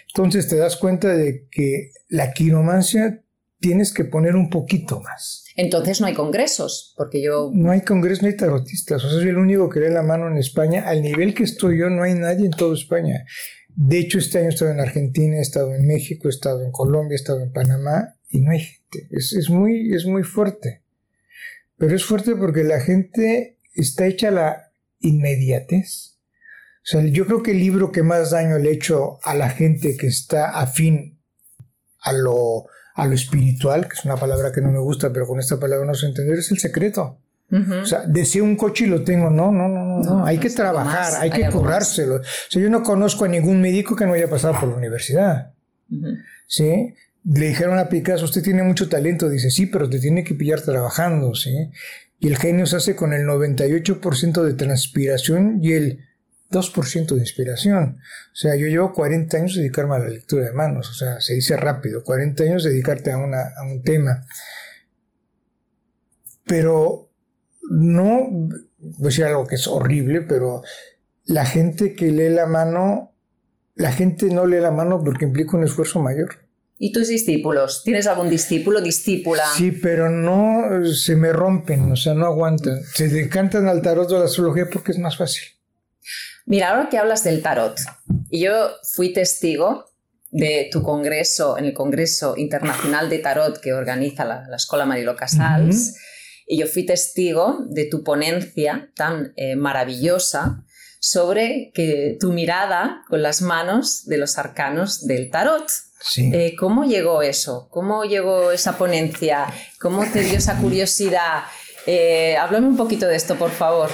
Entonces 0.07 0.47
te 0.47 0.57
das 0.57 0.75
cuenta 0.75 1.15
de 1.15 1.47
que 1.49 1.91
la 2.09 2.33
quiromancia 2.33 3.23
tienes 3.59 3.93
que 3.93 4.05
poner 4.05 4.35
un 4.35 4.49
poquito 4.49 5.01
más. 5.01 5.43
Entonces 5.55 6.01
no 6.01 6.07
hay 6.07 6.13
congresos, 6.13 6.93
porque 6.97 7.23
yo... 7.23 7.49
No 7.53 7.71
hay 7.71 7.81
congresos, 7.81 8.23
no 8.23 8.27
hay 8.27 8.35
tarotistas. 8.35 9.03
O 9.03 9.09
sea, 9.09 9.19
soy 9.19 9.29
el 9.29 9.37
único 9.37 9.69
que 9.69 9.79
lee 9.79 9.89
la 9.89 10.03
mano 10.03 10.27
en 10.27 10.37
España. 10.37 10.87
Al 10.87 11.01
nivel 11.01 11.33
que 11.33 11.43
estoy 11.43 11.79
yo, 11.79 11.89
no 11.89 12.03
hay 12.03 12.13
nadie 12.13 12.45
en 12.45 12.51
toda 12.51 12.75
España. 12.75 13.25
De 13.75 13.99
hecho, 13.99 14.19
este 14.19 14.39
año 14.39 14.47
he 14.47 14.53
estado 14.53 14.71
en 14.71 14.79
Argentina, 14.79 15.37
he 15.37 15.41
estado 15.41 15.73
en 15.73 15.85
México, 15.85 16.27
he 16.27 16.31
estado 16.31 16.63
en 16.63 16.71
Colombia, 16.71 17.15
he 17.15 17.15
estado 17.15 17.41
en 17.41 17.51
Panamá 17.51 18.15
y 18.29 18.41
no 18.41 18.51
hay 18.51 18.59
gente. 18.59 19.07
Es, 19.11 19.49
muy, 19.49 19.93
es 19.93 20.05
muy 20.05 20.23
fuerte. 20.23 20.83
Pero 21.77 21.95
es 21.95 22.05
fuerte 22.05 22.35
porque 22.35 22.63
la 22.63 22.79
gente 22.79 23.59
está 23.73 24.07
hecha 24.07 24.29
a 24.29 24.31
la 24.31 24.71
inmediatez. 24.99 26.19
O 26.83 26.87
sea, 26.87 27.01
yo 27.03 27.25
creo 27.25 27.43
que 27.43 27.51
el 27.51 27.59
libro 27.59 27.91
que 27.91 28.03
más 28.03 28.31
daño 28.31 28.59
le 28.59 28.69
ha 28.69 28.73
hecho 28.73 29.19
a 29.23 29.35
la 29.35 29.49
gente 29.49 29.97
que 29.97 30.07
está 30.07 30.59
afín 30.59 31.19
a 31.99 32.13
lo 32.13 32.67
a 32.95 33.05
lo 33.07 33.13
espiritual, 33.13 33.87
que 33.87 33.93
es 33.93 34.05
una 34.05 34.15
palabra 34.15 34.51
que 34.51 34.61
no 34.61 34.71
me 34.71 34.79
gusta, 34.79 35.11
pero 35.11 35.27
con 35.27 35.39
esta 35.39 35.59
palabra 35.59 35.85
no 35.85 35.93
se 35.93 36.07
entender, 36.07 36.39
es 36.39 36.51
el 36.51 36.59
secreto. 36.59 37.19
O 37.51 37.85
sea, 37.85 38.05
deseo 38.07 38.43
un 38.43 38.55
coche 38.55 38.85
y 38.85 38.87
lo 38.87 39.03
tengo. 39.03 39.29
No, 39.29 39.51
no, 39.51 39.69
no, 39.69 39.99
no. 40.01 40.25
hay 40.25 40.39
que 40.39 40.49
trabajar, 40.49 41.13
hay, 41.21 41.29
que 41.29 41.47
currárselo. 41.49 42.15
O 42.15 42.21
sea, 42.49 42.61
yo 42.61 42.69
no 42.69 42.83
conozco 42.83 43.25
a 43.25 43.27
ningún 43.27 43.61
médico 43.61 43.95
que 43.95 44.05
no 44.05 44.13
haya 44.13 44.29
pasado 44.29 44.59
por 44.59 44.69
la 44.69 44.75
universidad. 44.75 45.53
¿Sí? 46.47 46.93
Le 47.23 47.47
dijeron 47.47 47.77
a 47.77 47.87
Picasso, 47.87 48.25
usted 48.25 48.41
tiene 48.41 48.63
mucho 48.63 48.89
talento. 48.89 49.29
Dice, 49.29 49.51
sí, 49.51 49.67
pero 49.67 49.89
te 49.89 49.99
tiene 49.99 50.23
que 50.23 50.33
pillar 50.33 50.61
trabajando. 50.61 51.35
¿Sí? 51.35 51.69
Y 52.19 52.27
el 52.27 52.37
genio 52.37 52.65
se 52.65 52.77
hace 52.77 52.95
con 52.95 53.13
el 53.13 53.25
98% 53.25 54.41
de 54.41 54.53
transpiración 54.53 55.59
y 55.61 55.73
el 55.73 55.99
2% 56.51 57.15
de 57.15 57.19
inspiración. 57.19 57.97
O 58.31 58.35
sea, 58.35 58.55
yo 58.55 58.67
llevo 58.67 58.93
40 58.93 59.37
años 59.37 59.55
dedicarme 59.55 59.95
a 59.95 59.99
la 59.99 60.09
lectura 60.09 60.45
de 60.45 60.53
manos, 60.53 60.89
o 60.89 60.93
sea, 60.93 61.19
se 61.19 61.33
dice 61.33 61.57
rápido, 61.57 62.03
40 62.03 62.43
años 62.43 62.63
dedicarte 62.63 63.11
a, 63.11 63.17
una, 63.17 63.41
a 63.57 63.63
un 63.63 63.81
tema. 63.83 64.25
Pero 66.45 67.09
no, 67.69 68.29
voy 68.29 69.03
a 69.03 69.05
decir 69.05 69.25
algo 69.25 69.47
que 69.47 69.55
es 69.55 69.67
horrible, 69.67 70.21
pero 70.21 70.61
la 71.25 71.45
gente 71.45 71.95
que 71.95 72.11
lee 72.11 72.29
la 72.29 72.45
mano, 72.45 73.13
la 73.75 73.91
gente 73.91 74.27
no 74.27 74.45
lee 74.45 74.59
la 74.59 74.71
mano 74.71 75.03
porque 75.03 75.25
implica 75.25 75.57
un 75.57 75.63
esfuerzo 75.63 75.99
mayor. 75.99 76.45
¿Y 76.77 76.91
tus 76.91 77.07
discípulos? 77.07 77.83
¿Tienes 77.83 78.05
algún 78.05 78.29
discípulo, 78.29 78.81
discípula? 78.81 79.43
Sí, 79.55 79.71
pero 79.71 80.09
no 80.09 80.85
se 80.85 81.15
me 81.15 81.31
rompen, 81.31 81.91
o 81.91 81.95
sea, 81.95 82.13
no 82.13 82.25
aguantan. 82.25 82.83
Se 82.83 83.07
decantan 83.07 83.67
al 83.67 83.81
tarot 83.81 84.09
de 84.09 84.19
la 84.19 84.25
astrología 84.25 84.65
porque 84.71 84.91
es 84.91 84.99
más 84.99 85.17
fácil. 85.17 85.43
Mira, 86.45 86.69
ahora 86.69 86.89
que 86.89 86.97
hablas 86.97 87.23
del 87.23 87.41
tarot, 87.41 87.79
y 88.29 88.41
yo 88.41 88.71
fui 88.93 89.13
testigo 89.13 89.85
de 90.31 90.69
tu 90.71 90.83
congreso, 90.83 91.57
en 91.57 91.65
el 91.65 91.73
Congreso 91.73 92.35
Internacional 92.35 93.09
de 93.09 93.19
Tarot 93.19 93.59
que 93.59 93.73
organiza 93.73 94.25
la, 94.25 94.45
Escuela 94.55 94.85
Marilo 94.85 95.15
Casals, 95.15 95.95
y 96.45 96.59
yo 96.59 96.67
fui 96.67 96.85
testigo 96.85 97.59
de 97.69 97.85
tu 97.85 98.03
ponencia 98.03 98.91
tan 98.95 99.33
eh, 99.37 99.55
maravillosa 99.55 100.63
sobre 100.99 101.71
que 101.73 102.17
tu 102.19 102.33
mirada 102.33 103.03
con 103.07 103.21
las 103.21 103.41
manos 103.41 104.05
de 104.05 104.17
los 104.17 104.37
arcanos 104.37 105.05
del 105.05 105.29
tarot. 105.29 105.67
Eh, 106.17 106.55
¿Cómo 106.57 106.83
llegó 106.83 107.21
eso? 107.21 107.67
¿Cómo 107.71 108.03
llegó 108.03 108.51
esa 108.51 108.77
ponencia? 108.77 109.45
¿Cómo 109.79 110.05
te 110.11 110.21
dio 110.21 110.37
esa 110.37 110.57
curiosidad? 110.57 111.43
Eh, 111.85 112.35
háblame 112.37 112.67
un 112.67 112.77
poquito 112.77 113.07
de 113.07 113.15
esto, 113.15 113.35
por 113.35 113.51
favor. 113.51 113.89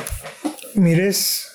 Mires, 0.73 1.50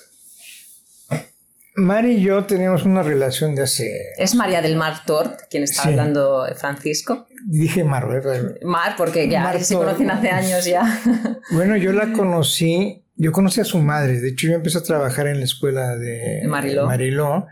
Mari 1.77 2.13
y 2.13 2.21
yo 2.21 2.43
tenemos 2.45 2.85
una 2.85 3.03
relación 3.03 3.53
de 3.53 3.61
hace... 3.61 4.13
Es 4.17 4.33
María 4.33 4.63
del 4.63 4.75
Mar 4.75 5.05
Tort, 5.05 5.41
quien 5.47 5.61
está 5.61 5.83
hablando 5.83 6.47
Francisco. 6.55 7.27
Dije 7.45 7.83
Mar, 7.83 8.07
¿verdad? 8.07 8.55
Mar, 8.63 8.95
porque 8.97 9.29
ya 9.29 9.57
se 9.59 9.75
conocen 9.75 10.09
hace 10.09 10.29
años 10.29 10.65
ya. 10.65 11.01
Bueno, 11.51 11.77
yo 11.77 11.93
la 11.93 12.13
conocí, 12.13 13.03
yo 13.15 13.31
conocí 13.31 13.61
a 13.61 13.63
su 13.63 13.77
madre, 13.77 14.19
de 14.19 14.29
hecho 14.29 14.47
yo 14.47 14.55
empecé 14.55 14.79
a 14.79 14.83
trabajar 14.83 15.27
en 15.27 15.37
la 15.37 15.45
escuela 15.45 15.95
de 15.95 16.41
Mariló, 16.47 16.87
Mariló 16.87 17.47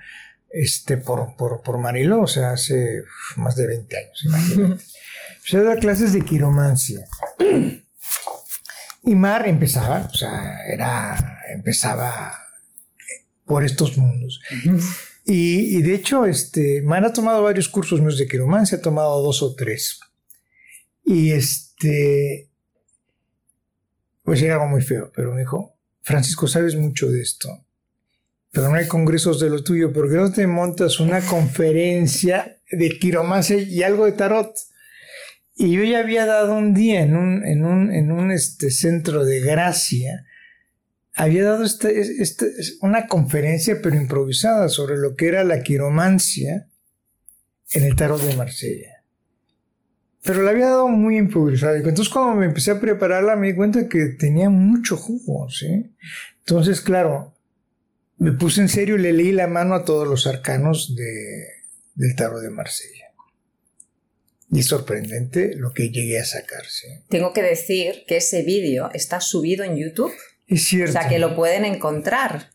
este, 0.49 0.97
por, 0.97 1.35
por, 1.35 1.61
por 1.61 1.77
Mariló, 1.77 2.21
o 2.21 2.27
sea, 2.27 2.51
hace 2.51 3.03
más 3.35 3.55
de 3.55 3.67
20 3.67 3.97
años, 3.97 4.25
imagínate. 4.25 4.83
Yo 5.45 5.63
daba 5.63 5.75
clases 5.75 6.11
de 6.11 6.21
quiromancia. 6.21 7.05
Y 9.03 9.13
Mar 9.13 9.47
empezaba, 9.47 10.09
o 10.11 10.15
sea, 10.15 10.65
era, 10.65 11.15
empezaba 11.53 12.44
por 13.45 13.63
estos 13.63 13.97
mundos. 13.97 14.41
y, 15.25 15.81
de 15.81 15.95
hecho, 15.95 16.25
este, 16.25 16.81
Man 16.81 17.05
ha 17.05 17.13
tomado 17.13 17.43
varios 17.43 17.69
cursos 17.69 18.01
míos 18.01 18.17
de 18.17 18.27
quiromancia, 18.27 18.77
ha 18.77 18.81
tomado 18.81 19.21
dos 19.21 19.41
o 19.41 19.55
tres. 19.55 19.99
Y 21.03 21.31
este, 21.31 22.49
pues 24.23 24.41
era 24.41 24.55
algo 24.55 24.67
muy 24.67 24.81
feo, 24.81 25.11
pero 25.15 25.33
me 25.33 25.41
dijo, 25.41 25.77
Francisco, 26.01 26.47
sabes 26.47 26.75
mucho 26.75 27.09
de 27.09 27.21
esto, 27.21 27.65
pero 28.51 28.69
no 28.69 28.75
hay 28.75 28.87
congresos 28.87 29.39
de 29.39 29.49
lo 29.49 29.63
tuyo, 29.63 29.93
¿por 29.93 30.09
qué 30.09 30.15
no 30.15 30.31
te 30.31 30.47
montas 30.47 30.99
una 30.99 31.21
conferencia 31.21 32.59
de 32.71 32.97
quiromancia 32.97 33.57
y 33.57 33.83
algo 33.83 34.05
de 34.05 34.13
tarot? 34.13 34.55
Y 35.55 35.71
yo 35.71 35.83
ya 35.83 35.99
había 35.99 36.25
dado 36.25 36.55
un 36.55 36.73
día 36.73 37.01
en 37.01 37.15
un, 37.15 37.45
en 37.45 37.65
un, 37.65 37.93
en 37.93 38.11
un 38.11 38.31
este, 38.31 38.71
centro 38.71 39.23
de 39.23 39.39
gracia 39.41 40.25
había 41.15 41.45
dado 41.45 41.63
este, 41.63 42.21
este, 42.21 42.45
una 42.81 43.07
conferencia, 43.07 43.79
pero 43.81 43.95
improvisada, 43.95 44.67
sobre 44.67 44.97
lo 44.97 45.15
que 45.15 45.27
era 45.27 45.43
la 45.45 45.63
quiromancia 45.63 46.67
en 47.71 47.83
el 47.83 47.95
tarot 47.95 48.21
de 48.21 48.35
Marsella. 48.35 49.03
Pero 50.23 50.41
la 50.41 50.51
había 50.51 50.67
dado 50.67 50.89
muy 50.89 51.17
improvisada. 51.17 51.77
Entonces, 51.77 52.09
cuando 52.09 52.35
me 52.35 52.47
empecé 52.47 52.71
a 52.71 52.81
prepararla, 52.81 53.37
me 53.37 53.47
di 53.47 53.55
cuenta 53.55 53.87
que 53.87 54.07
tenía 54.07 54.49
mucho 54.49 54.97
jugo, 54.97 55.49
¿sí? 55.49 55.95
Entonces, 56.39 56.81
claro, 56.81 57.33
me 58.17 58.33
puse 58.33 58.61
en 58.61 58.69
serio 58.69 58.95
y 58.95 59.01
le 59.01 59.13
leí 59.13 59.31
la 59.31 59.47
mano 59.47 59.73
a 59.73 59.85
todos 59.85 60.07
los 60.07 60.27
arcanos 60.27 60.95
de, 60.95 61.45
del 61.93 62.15
tarot 62.15 62.41
de 62.41 62.49
Marsella. 62.49 63.05
Y 64.51 64.59
es 64.59 64.65
sorprendente 64.65 65.55
lo 65.55 65.71
que 65.73 65.89
llegué 65.91 66.19
a 66.19 66.25
sacar, 66.25 66.65
¿sí? 66.65 66.87
Tengo 67.07 67.31
que 67.31 67.41
decir 67.41 68.03
que 68.05 68.17
ese 68.17 68.43
vídeo 68.43 68.89
está 68.93 69.21
subido 69.21 69.63
en 69.63 69.77
YouTube. 69.77 70.13
Es 70.47 70.65
cierto. 70.65 70.97
O 70.97 71.01
sea, 71.01 71.09
que 71.09 71.19
lo 71.19 71.35
pueden 71.35 71.65
encontrar. 71.65 72.49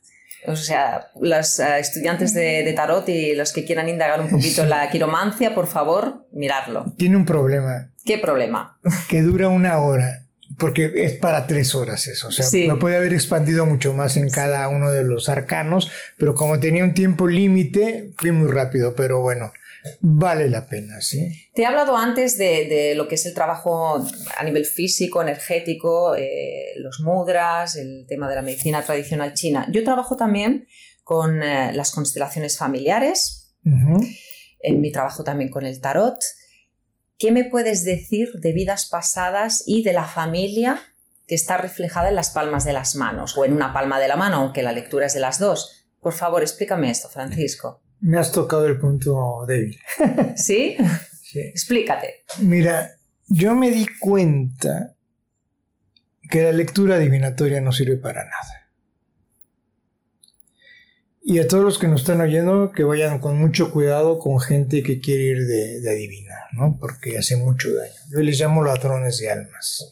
O 0.47 0.57
sea, 0.57 1.11
los 1.21 1.61
eh, 1.61 1.79
estudiantes 1.79 2.33
de, 2.33 2.73
tarot 2.75 3.09
y 3.09 3.35
los 3.35 3.53
que 3.53 3.65
quieran 3.65 3.89
indagar 3.89 4.21
un 4.21 4.31
poquito 4.31 4.65
la 4.65 4.89
quiromancia, 4.91 5.55
por 5.55 5.67
favor, 5.67 6.27
mirarlo. 6.33 6.87
Tiene 6.97 7.17
un 7.17 7.27
problema. 7.27 7.91
¿Qué 8.05 8.19
problema? 8.19 8.79
Que 9.09 9.23
dura 9.23 9.49
una 9.49 9.79
hora. 9.79 10.25
Porque 10.59 10.93
es 10.95 11.13
para 11.13 11.47
tres 11.47 11.75
horas 11.75 12.07
eso. 12.07 12.29
O 12.29 12.33
sea, 12.33 12.45
lo 12.67 12.79
puede 12.79 12.97
haber 12.97 13.15
expandido 13.15 13.67
mucho 13.67 13.95
más 13.95 14.17
en 14.17 14.29
cada 14.29 14.69
uno 14.69 14.91
de 14.91 15.05
los 15.05 15.29
arcanos, 15.29 15.91
pero 16.19 16.35
como 16.35 16.59
tenía 16.59 16.85
un 16.85 16.93
tiempo 16.93 17.29
límite, 17.29 18.11
fui 18.19 18.33
muy 18.33 18.51
rápido. 18.51 18.95
Pero 18.95 19.21
bueno, 19.21 19.53
vale 20.01 20.49
la 20.49 20.67
pena, 20.67 21.01
¿sí? 21.01 21.49
Te 21.55 21.63
he 21.63 21.67
hablado 21.67 21.97
antes 21.97 22.37
de, 22.37 22.95
lo 22.97 23.09
que 23.09 23.15
es 23.15 23.27
el 23.27 23.35
trabajo 23.35 24.07
a 24.37 24.45
nivel 24.45 24.65
físico, 24.65 25.23
energético, 25.23 26.15
eh, 26.17 26.75
los 26.77 27.01
mudras, 27.01 27.77
el 27.77 28.07
tema 28.09 28.29
de 28.29 28.37
la 28.37 28.43
medicina 28.43 28.83
tradicional 28.83 29.35
china. 29.35 29.67
Yo 29.71 29.85
trabajo 29.85 30.17
también 30.17 30.67
con 31.03 31.43
eh, 31.43 31.73
las 31.73 31.93
constelaciones 31.93 32.57
familiares, 32.57 33.55
en 33.65 34.81
mi 34.81 34.91
trabajo 34.91 35.25
también 35.25 35.51
con 35.51 35.67
el 35.67 35.81
tarot. 35.81 36.19
¿Qué 37.19 37.33
me 37.33 37.45
puedes 37.45 37.85
decir 37.85 38.33
de 38.35 38.53
vidas 38.53 38.87
pasadas 38.87 39.63
y 39.67 39.83
de 39.83 39.93
la 39.93 40.05
familia 40.05 40.81
que 41.27 41.35
está 41.35 41.59
reflejada 41.59 42.09
en 42.09 42.15
las 42.15 42.31
palmas 42.31 42.65
de 42.65 42.73
las 42.73 42.95
manos 42.95 43.37
o 43.37 43.45
en 43.45 43.53
una 43.53 43.73
palma 43.73 44.01
de 44.01 44.09
la 44.09 44.17
mano, 44.17 44.37
aunque 44.37 44.63
la 44.63 44.73
lectura 44.73 45.07
es 45.07 45.15
de 45.15 45.21
las 45.21 45.39
dos? 45.39 45.87
Por 46.01 46.15
favor, 46.15 46.43
explícame 46.43 46.91
esto, 46.91 47.09
Francisco. 47.09 47.83
Me 48.01 48.19
has 48.19 48.33
tocado 48.33 48.67
el 48.67 48.79
punto 48.79 49.45
débil. 49.47 49.79
¿Sí? 50.37 50.77
sí. 51.23 51.41
Explícate. 51.41 52.25
Mira, 52.41 52.97
yo 53.29 53.55
me 53.55 53.71
di 53.71 53.87
cuenta 54.01 54.97
que 56.31 56.43
la 56.43 56.53
lectura 56.53 56.97
adivinatoria 56.97 57.61
no 57.61 57.73
sirve 57.73 57.97
para 57.97 58.25
nada. 58.25 58.71
Y 61.23 61.39
a 61.39 61.47
todos 61.47 61.63
los 61.63 61.79
que 61.79 61.87
nos 61.87 62.01
están 62.01 62.21
oyendo, 62.23 62.73
que 62.73 62.83
vayan 62.83 63.19
con 63.19 63.39
mucho 63.39 63.71
cuidado 63.71 64.19
con 64.19 64.41
gente 64.41 64.83
que 64.83 65.01
quiere 65.01 65.23
ir 65.25 65.47
de, 65.47 65.81
de 65.81 65.91
adivinar, 65.91 66.45
¿no? 66.53 66.79
Porque 66.81 67.19
hace 67.19 67.37
mucho 67.37 67.73
daño. 67.75 67.93
Yo 68.11 68.21
les 68.21 68.41
llamo 68.41 68.65
ladrones 68.65 69.19
de 69.19 69.31
almas. 69.31 69.89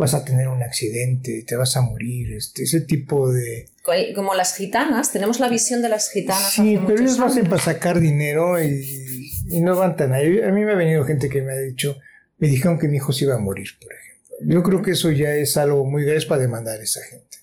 Vas 0.00 0.14
a 0.14 0.24
tener 0.24 0.48
un 0.48 0.62
accidente, 0.62 1.44
te 1.46 1.56
vas 1.56 1.76
a 1.76 1.82
morir, 1.82 2.32
este, 2.32 2.62
ese 2.62 2.80
tipo 2.80 3.30
de... 3.30 3.68
Como 4.14 4.34
las 4.34 4.56
gitanas, 4.56 5.12
tenemos 5.12 5.40
la 5.40 5.48
visión 5.48 5.82
de 5.82 5.90
las 5.90 6.10
gitanas. 6.10 6.52
Sí, 6.52 6.78
pero 6.86 7.02
ellos 7.02 7.18
lo 7.18 7.26
hacen 7.26 7.44
para 7.44 7.60
sacar 7.60 8.00
dinero 8.00 8.62
y, 8.62 9.30
y 9.50 9.60
no 9.60 9.76
van 9.76 9.96
tan 9.96 10.14
ahí. 10.14 10.40
A 10.40 10.50
mí 10.52 10.64
me 10.64 10.72
ha 10.72 10.76
venido 10.76 11.04
gente 11.04 11.28
que 11.28 11.42
me 11.42 11.52
ha 11.52 11.58
dicho, 11.58 11.98
me 12.38 12.48
dijeron 12.48 12.78
que 12.78 12.88
mi 12.88 12.96
hijo 12.96 13.12
se 13.12 13.26
iba 13.26 13.34
a 13.34 13.38
morir, 13.38 13.68
por 13.78 13.92
ejemplo. 13.92 14.54
Yo 14.54 14.62
creo 14.62 14.80
que 14.80 14.92
eso 14.92 15.10
ya 15.10 15.34
es 15.34 15.58
algo 15.58 15.84
muy 15.84 16.04
grave 16.04 16.24
para 16.26 16.40
demandar 16.40 16.80
a 16.80 16.82
esa 16.82 17.00
gente. 17.02 17.36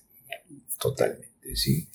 Totalmente, 0.80 1.54
sí. 1.54 1.88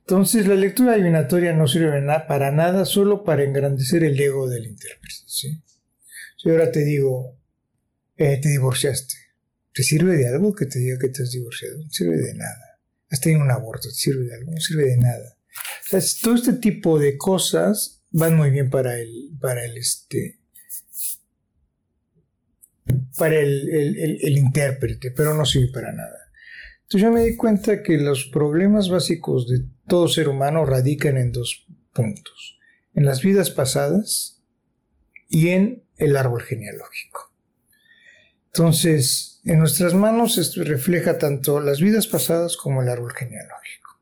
Entonces 0.00 0.48
la 0.48 0.56
lectura 0.56 0.94
adivinatoria 0.94 1.52
no 1.52 1.68
sirve 1.68 2.02
para 2.26 2.50
nada, 2.50 2.84
solo 2.84 3.22
para 3.22 3.44
engrandecer 3.44 4.02
el 4.02 4.20
ego 4.20 4.48
del 4.48 4.66
intérprete. 4.66 5.22
¿sí? 5.26 5.62
Si 6.36 6.50
ahora 6.50 6.72
te 6.72 6.84
digo, 6.84 7.36
eh, 8.16 8.38
te 8.42 8.48
divorciaste, 8.48 9.14
¿te 9.72 9.82
sirve 9.82 10.16
de 10.16 10.28
algo 10.28 10.54
que 10.54 10.66
te 10.66 10.78
diga 10.78 10.98
que 10.98 11.08
te 11.08 11.22
has 11.22 11.30
divorciado? 11.30 11.78
No 11.78 11.90
sirve 11.90 12.16
de 12.16 12.34
nada. 12.34 12.80
Has 13.10 13.20
tenido 13.20 13.42
un 13.42 13.50
aborto, 13.50 13.88
¿te 13.88 13.94
sirve 13.94 14.24
de 14.24 14.34
algo? 14.34 14.52
No 14.52 14.60
sirve 14.60 14.84
de 14.84 14.96
nada. 14.96 15.36
Todo 16.22 16.34
este 16.34 16.54
tipo 16.54 16.98
de 16.98 17.16
cosas 17.18 18.02
van 18.10 18.36
muy 18.36 18.50
bien 18.50 18.70
para 18.70 18.98
el, 18.98 19.30
para 19.40 19.64
el, 19.64 19.76
este, 19.76 20.40
para 23.18 23.38
el, 23.38 23.68
el, 23.68 24.18
el 24.22 24.38
intérprete, 24.38 25.10
pero 25.10 25.34
no 25.34 25.44
sirve 25.44 25.72
para 25.72 25.92
nada. 25.92 26.18
Entonces 26.82 27.02
yo 27.02 27.12
me 27.12 27.24
di 27.24 27.36
cuenta 27.36 27.82
que 27.82 27.96
los 27.96 28.26
problemas 28.26 28.90
básicos 28.90 29.48
de 29.48 29.64
todo 29.88 30.08
ser 30.08 30.28
humano 30.28 30.64
radican 30.66 31.16
en 31.16 31.32
dos 31.32 31.66
puntos, 31.94 32.58
en 32.94 33.06
las 33.06 33.22
vidas 33.22 33.50
pasadas 33.50 34.42
y 35.28 35.48
en 35.48 35.84
el 35.96 36.16
árbol 36.16 36.42
genealógico. 36.42 37.31
Entonces, 38.54 39.40
en 39.44 39.60
nuestras 39.60 39.94
manos 39.94 40.36
esto 40.36 40.62
refleja 40.62 41.16
tanto 41.16 41.58
las 41.60 41.80
vidas 41.80 42.06
pasadas 42.06 42.56
como 42.58 42.82
el 42.82 42.88
árbol 42.90 43.12
genealógico. 43.14 43.98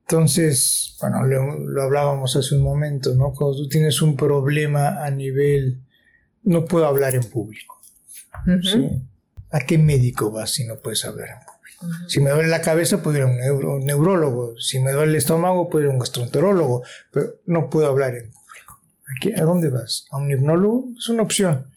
Entonces, 0.00 0.96
bueno, 1.00 1.24
lo, 1.24 1.82
hablábamos 1.82 2.34
hace 2.34 2.54
un 2.54 2.62
momento, 2.62 3.14
¿no? 3.14 3.32
Cuando 3.32 3.58
tú 3.58 3.68
tienes 3.68 4.00
un 4.00 4.16
problema 4.16 5.04
a 5.04 5.10
nivel, 5.10 5.82
no 6.44 6.64
puedo 6.64 6.86
hablar 6.86 7.14
en 7.14 7.24
público. 7.24 7.78
¿A 9.50 9.60
qué 9.60 9.76
médico 9.76 10.30
vas 10.30 10.50
si 10.50 10.66
no 10.66 10.76
puedes 10.80 11.04
hablar 11.04 11.28
en 11.28 11.46
público? 11.46 12.08
Si 12.08 12.20
me 12.20 12.30
duele 12.30 12.48
la 12.48 12.62
cabeza, 12.62 13.02
puedo 13.02 13.18
ir 13.18 13.24
a 13.24 13.26
un, 13.26 13.84
neurólogo. 13.84 14.58
Si 14.58 14.78
me 14.80 14.92
duele 14.92 15.12
el 15.12 15.16
estómago, 15.16 15.68
puedo 15.68 15.84
ir 15.84 15.90
a 15.90 15.92
un 15.92 15.98
gastroenterólogo. 15.98 16.84
Pero 17.10 17.34
no 17.46 17.68
puedo 17.68 17.86
hablar 17.86 18.14
en 18.14 18.30
público. 18.30 18.80
¿A 19.36 19.44
dónde 19.44 19.68
vas? 19.68 20.06
¿A 20.10 20.16
un 20.16 20.30
hipnólogo? 20.30 20.88
Es 20.96 21.08
una 21.10 21.22
opción. 21.22 21.71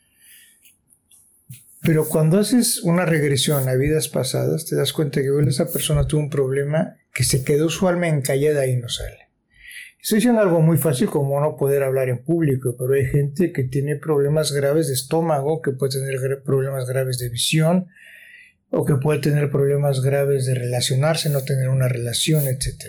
Pero 1.85 2.07
cuando 2.09 2.39
haces 2.39 2.81
una 2.81 3.05
regresión 3.05 3.69
a 3.69 3.75
vidas 3.75 4.09
pasadas, 4.09 4.65
te 4.65 4.75
das 4.75 4.91
cuenta 4.91 5.21
que 5.21 5.29
esa 5.47 5.71
persona 5.71 6.07
tuvo 6.07 6.21
un 6.21 6.29
problema 6.31 6.97
que 7.13 7.23
se 7.23 7.43
quedó 7.43 7.69
su 7.69 7.87
alma 7.87 8.07
encallada 8.07 8.65
y 8.65 8.75
no 8.75 8.89
sale. 8.89 9.29
Estoy 10.01 10.17
diciendo 10.17 10.41
algo 10.41 10.61
muy 10.61 10.77
fácil 10.77 11.09
como 11.09 11.39
no 11.39 11.55
poder 11.57 11.83
hablar 11.83 12.09
en 12.09 12.23
público, 12.23 12.75
pero 12.77 12.93
hay 12.93 13.05
gente 13.05 13.51
que 13.51 13.63
tiene 13.63 13.97
problemas 13.97 14.51
graves 14.51 14.87
de 14.87 14.93
estómago, 14.93 15.61
que 15.61 15.71
puede 15.71 15.99
tener 15.99 16.41
problemas 16.43 16.87
graves 16.87 17.19
de 17.19 17.29
visión, 17.29 17.87
o 18.69 18.83
que 18.83 18.95
puede 18.95 19.19
tener 19.19 19.51
problemas 19.51 20.01
graves 20.01 20.47
de 20.47 20.55
relacionarse, 20.55 21.29
no 21.29 21.43
tener 21.43 21.69
una 21.69 21.87
relación, 21.87 22.45
etc. 22.47 22.83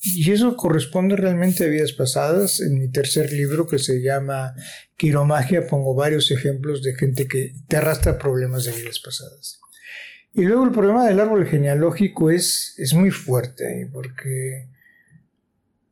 Y 0.00 0.30
eso 0.30 0.56
corresponde 0.56 1.16
realmente 1.16 1.64
a 1.64 1.68
vidas 1.68 1.92
pasadas. 1.92 2.60
En 2.60 2.78
mi 2.78 2.88
tercer 2.90 3.32
libro, 3.32 3.66
que 3.66 3.78
se 3.78 4.00
llama 4.00 4.54
Quiromagia, 4.96 5.66
pongo 5.66 5.94
varios 5.94 6.30
ejemplos 6.30 6.82
de 6.82 6.94
gente 6.94 7.26
que 7.26 7.54
te 7.66 7.76
arrastra 7.76 8.18
problemas 8.18 8.64
de 8.64 8.72
vidas 8.72 9.00
pasadas. 9.00 9.60
Y 10.32 10.42
luego 10.42 10.64
el 10.64 10.70
problema 10.70 11.06
del 11.06 11.18
árbol 11.18 11.46
genealógico 11.46 12.30
es, 12.30 12.74
es 12.78 12.94
muy 12.94 13.10
fuerte, 13.10 13.88
porque, 13.92 14.68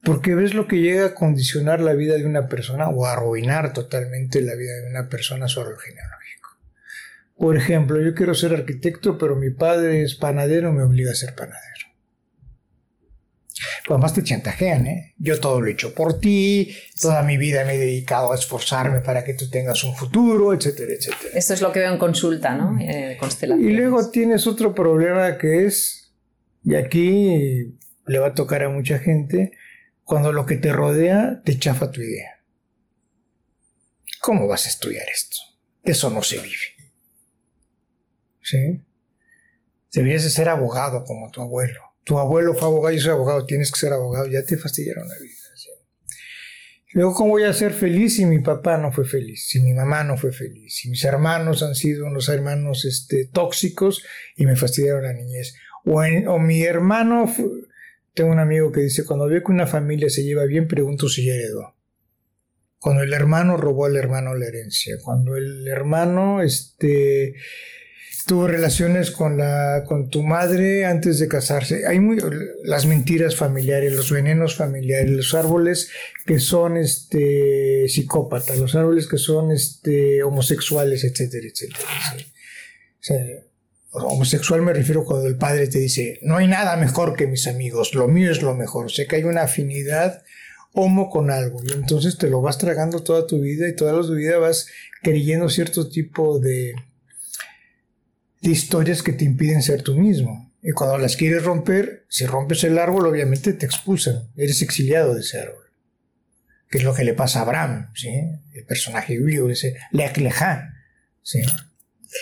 porque 0.04 0.36
ves 0.36 0.54
lo 0.54 0.68
que 0.68 0.80
llega 0.80 1.06
a 1.06 1.14
condicionar 1.14 1.80
la 1.80 1.94
vida 1.94 2.14
de 2.14 2.26
una 2.26 2.46
persona 2.46 2.88
o 2.88 3.06
a 3.06 3.14
arruinar 3.14 3.72
totalmente 3.72 4.40
la 4.42 4.54
vida 4.54 4.72
de 4.72 4.90
una 4.90 5.08
persona 5.08 5.48
su 5.48 5.60
árbol 5.60 5.78
genealógico. 5.80 6.50
Por 7.36 7.56
ejemplo, 7.56 8.00
yo 8.00 8.14
quiero 8.14 8.34
ser 8.34 8.54
arquitecto, 8.54 9.18
pero 9.18 9.34
mi 9.34 9.50
padre 9.50 10.02
es 10.02 10.14
panadero, 10.14 10.72
me 10.72 10.84
obliga 10.84 11.10
a 11.10 11.16
ser 11.16 11.34
panadero. 11.34 11.85
Pues 13.86 13.94
además 13.94 14.14
te 14.14 14.24
chantajean, 14.24 14.86
¿eh? 14.88 15.14
Yo 15.16 15.38
todo 15.38 15.60
lo 15.60 15.68
he 15.68 15.72
hecho 15.72 15.94
por 15.94 16.18
ti, 16.18 16.76
toda 17.00 17.22
mi 17.22 17.36
vida 17.36 17.64
me 17.64 17.74
he 17.74 17.78
dedicado 17.78 18.32
a 18.32 18.34
esforzarme 18.34 19.00
para 19.00 19.22
que 19.22 19.34
tú 19.34 19.48
tengas 19.48 19.84
un 19.84 19.94
futuro, 19.94 20.52
etcétera, 20.52 20.92
etcétera. 20.92 21.30
Esto 21.34 21.54
es 21.54 21.60
lo 21.60 21.70
que 21.70 21.78
veo 21.78 21.92
en 21.92 21.98
consulta, 21.98 22.56
¿no? 22.56 22.76
Eh, 22.80 23.16
y 23.58 23.70
luego 23.70 24.10
tienes 24.10 24.48
otro 24.48 24.74
problema 24.74 25.38
que 25.38 25.66
es, 25.66 26.12
y 26.64 26.74
aquí 26.74 27.78
le 28.06 28.18
va 28.18 28.28
a 28.28 28.34
tocar 28.34 28.64
a 28.64 28.68
mucha 28.68 28.98
gente, 28.98 29.52
cuando 30.02 30.32
lo 30.32 30.46
que 30.46 30.56
te 30.56 30.72
rodea 30.72 31.42
te 31.44 31.56
chafa 31.56 31.92
tu 31.92 32.00
idea. 32.00 32.40
¿Cómo 34.20 34.48
vas 34.48 34.66
a 34.66 34.68
estudiar 34.68 35.06
esto? 35.08 35.36
Eso 35.84 36.10
no 36.10 36.22
se 36.22 36.38
vive. 36.38 36.76
¿sí? 38.42 38.84
Debías 39.92 40.24
de 40.24 40.30
ser 40.30 40.48
abogado 40.48 41.04
como 41.04 41.30
tu 41.30 41.40
abuelo. 41.40 41.85
Tu 42.06 42.16
abuelo 42.16 42.54
fue 42.54 42.68
abogado 42.68 42.94
yo 42.94 43.02
soy 43.02 43.10
abogado, 43.10 43.44
tienes 43.46 43.72
que 43.72 43.80
ser 43.80 43.92
abogado, 43.92 44.26
ya 44.28 44.44
te 44.44 44.56
fastidiaron 44.56 45.08
la 45.08 45.18
vida. 45.18 45.34
Luego, 46.92 47.14
¿cómo 47.14 47.30
voy 47.32 47.42
a 47.42 47.52
ser 47.52 47.72
feliz 47.72 48.14
si 48.14 48.26
mi 48.26 48.38
papá 48.38 48.78
no 48.78 48.92
fue 48.92 49.04
feliz? 49.04 49.48
Si 49.48 49.60
mi 49.60 49.74
mamá 49.74 50.04
no 50.04 50.16
fue 50.16 50.32
feliz? 50.32 50.76
Si 50.76 50.88
mis 50.88 51.04
hermanos 51.04 51.64
han 51.64 51.74
sido 51.74 52.06
unos 52.06 52.28
hermanos 52.28 52.84
este, 52.84 53.26
tóxicos 53.26 54.04
y 54.36 54.46
me 54.46 54.54
fastidiaron 54.54 55.02
la 55.02 55.12
niñez. 55.12 55.56
O, 55.84 56.00
o 56.00 56.38
mi 56.38 56.62
hermano, 56.62 57.30
tengo 58.14 58.30
un 58.30 58.38
amigo 58.38 58.70
que 58.70 58.82
dice, 58.82 59.04
cuando 59.04 59.26
veo 59.26 59.42
que 59.42 59.50
una 59.50 59.66
familia 59.66 60.08
se 60.08 60.22
lleva 60.22 60.44
bien, 60.44 60.68
pregunto 60.68 61.08
si 61.08 61.26
ya 61.26 61.34
heredó. 61.34 61.74
Cuando 62.78 63.02
el 63.02 63.12
hermano 63.12 63.56
robó 63.56 63.86
al 63.86 63.96
hermano 63.96 64.34
la 64.36 64.46
herencia. 64.46 64.96
Cuando 65.02 65.36
el 65.36 65.66
hermano, 65.66 66.40
este 66.40 67.34
tuvo 68.26 68.48
relaciones 68.48 69.12
con, 69.12 69.38
la, 69.38 69.84
con 69.86 70.10
tu 70.10 70.24
madre 70.24 70.84
antes 70.84 71.20
de 71.20 71.28
casarse. 71.28 71.86
Hay 71.86 72.00
muy, 72.00 72.18
las 72.64 72.84
mentiras 72.84 73.36
familiares, 73.36 73.92
los 73.92 74.10
venenos 74.10 74.56
familiares, 74.56 75.10
los 75.10 75.32
árboles 75.34 75.90
que 76.26 76.40
son 76.40 76.76
este, 76.76 77.88
psicópatas, 77.88 78.58
los 78.58 78.74
árboles 78.74 79.06
que 79.06 79.16
son 79.16 79.52
este, 79.52 80.24
homosexuales, 80.24 81.04
etcétera, 81.04 81.46
etcétera. 81.46 83.44
homosexual 83.92 84.60
me 84.60 84.72
refiero 84.72 85.04
cuando 85.04 85.28
el 85.28 85.36
padre 85.36 85.68
te 85.68 85.78
dice, 85.78 86.18
no 86.22 86.36
hay 86.36 86.48
nada 86.48 86.76
mejor 86.76 87.14
que 87.14 87.28
mis 87.28 87.46
amigos, 87.46 87.94
lo 87.94 88.08
mío 88.08 88.32
es 88.32 88.42
lo 88.42 88.56
mejor. 88.56 88.90
Sea 88.90 89.06
que 89.06 89.16
hay 89.16 89.24
una 89.24 89.42
afinidad 89.42 90.24
homo 90.72 91.10
con 91.10 91.30
algo 91.30 91.62
y 91.64 91.72
entonces 91.72 92.18
te 92.18 92.28
lo 92.28 92.42
vas 92.42 92.58
tragando 92.58 93.04
toda 93.04 93.26
tu 93.26 93.40
vida 93.40 93.68
y 93.68 93.76
toda 93.76 94.00
tu 94.02 94.14
vida 94.14 94.38
vas 94.38 94.66
creyendo 95.00 95.48
cierto 95.48 95.88
tipo 95.88 96.40
de 96.40 96.74
de 98.40 98.50
historias 98.50 99.02
que 99.02 99.12
te 99.12 99.24
impiden 99.24 99.62
ser 99.62 99.82
tú 99.82 99.94
mismo. 99.94 100.52
Y 100.62 100.72
cuando 100.72 100.98
las 100.98 101.16
quieres 101.16 101.44
romper, 101.44 102.06
si 102.08 102.26
rompes 102.26 102.64
el 102.64 102.78
árbol, 102.78 103.06
obviamente 103.06 103.52
te 103.52 103.66
expulsan. 103.66 104.30
Eres 104.36 104.62
exiliado 104.62 105.14
de 105.14 105.20
ese 105.20 105.40
árbol. 105.40 105.64
Que 106.68 106.78
es 106.78 106.84
lo 106.84 106.94
que 106.94 107.04
le 107.04 107.14
pasa 107.14 107.38
a 107.38 107.42
Abraham, 107.42 107.92
¿sí? 107.94 108.10
El 108.52 108.64
personaje 108.66 109.16
bíblico, 109.16 109.48
ese 109.48 109.76
Leacleja, 109.92 110.72
¿sí? 111.22 111.40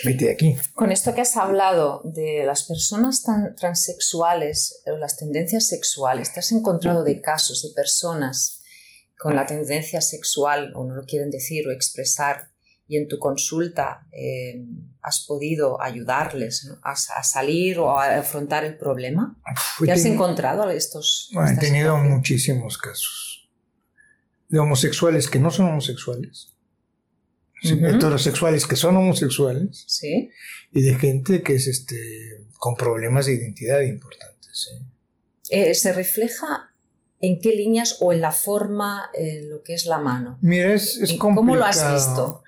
Vete 0.03 0.25
de 0.25 0.31
aquí. 0.31 0.55
Con 0.73 0.91
esto 0.91 1.15
que 1.15 1.21
has 1.21 1.37
hablado 1.37 2.01
de 2.03 2.43
las 2.45 2.63
personas 2.63 3.23
tan 3.23 3.55
transexuales 3.55 4.81
o 4.85 4.97
las 4.97 5.17
tendencias 5.17 5.67
sexuales, 5.67 6.33
¿te 6.33 6.41
has 6.41 6.51
encontrado 6.51 7.03
de 7.03 7.21
casos 7.21 7.63
de 7.63 7.69
personas 7.73 8.61
con 9.17 9.35
la 9.35 9.45
tendencia 9.45 10.01
sexual, 10.01 10.71
o 10.75 10.85
no 10.85 10.95
lo 10.95 11.05
quieren 11.05 11.31
decir 11.31 11.67
o 11.67 11.71
expresar, 11.71 12.51
y 12.87 12.97
en 12.97 13.07
tu 13.07 13.17
consulta 13.17 14.07
eh, 14.11 14.63
has 15.01 15.25
podido 15.27 15.81
ayudarles 15.81 16.71
a, 16.83 16.95
salir 16.95 17.79
o 17.79 17.97
a 17.99 18.17
afrontar 18.17 18.63
el 18.63 18.77
problema? 18.77 19.39
¿Te 19.83 19.91
has 19.91 20.05
encontrado 20.05 20.69
estos? 20.69 21.31
he 21.51 21.57
tenido 21.57 21.97
muchísimos 21.97 22.77
casos 22.77 23.49
de 24.49 24.59
homosexuales 24.59 25.27
que 25.27 25.39
no 25.39 25.51
son 25.51 25.67
homosexuales, 25.67 26.53
de 27.63 27.89
heterosexuales 27.89 28.67
que 28.67 28.75
son 28.75 28.95
homosexuales, 28.97 29.85
¿Sí? 29.87 30.29
y 30.71 30.81
de 30.81 30.95
gente 30.95 31.41
que 31.41 31.55
es 31.55 31.67
este 31.67 32.45
con 32.59 32.75
problemas 32.75 33.25
de 33.25 33.33
identidad 33.33 33.81
importantes. 33.81 34.71
Eh, 35.49 35.73
¿Se 35.75 35.93
refleja 35.93 36.71
en 37.19 37.39
qué 37.39 37.55
líneas 37.55 37.97
o 37.99 38.13
en 38.13 38.21
la 38.21 38.31
forma, 38.31 39.09
en 39.13 39.49
lo 39.49 39.61
que 39.61 39.73
es 39.73 39.85
la 39.85 39.99
mano? 39.99 40.37
Mira, 40.41 40.73
es, 40.73 40.97
es 40.97 41.13
complicado. 41.13 41.35
¿Cómo 41.35 41.55
lo 41.55 41.65
has 41.65 41.93
visto? 41.93 42.43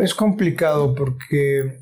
Es 0.00 0.14
complicado 0.14 0.94
porque 0.94 1.80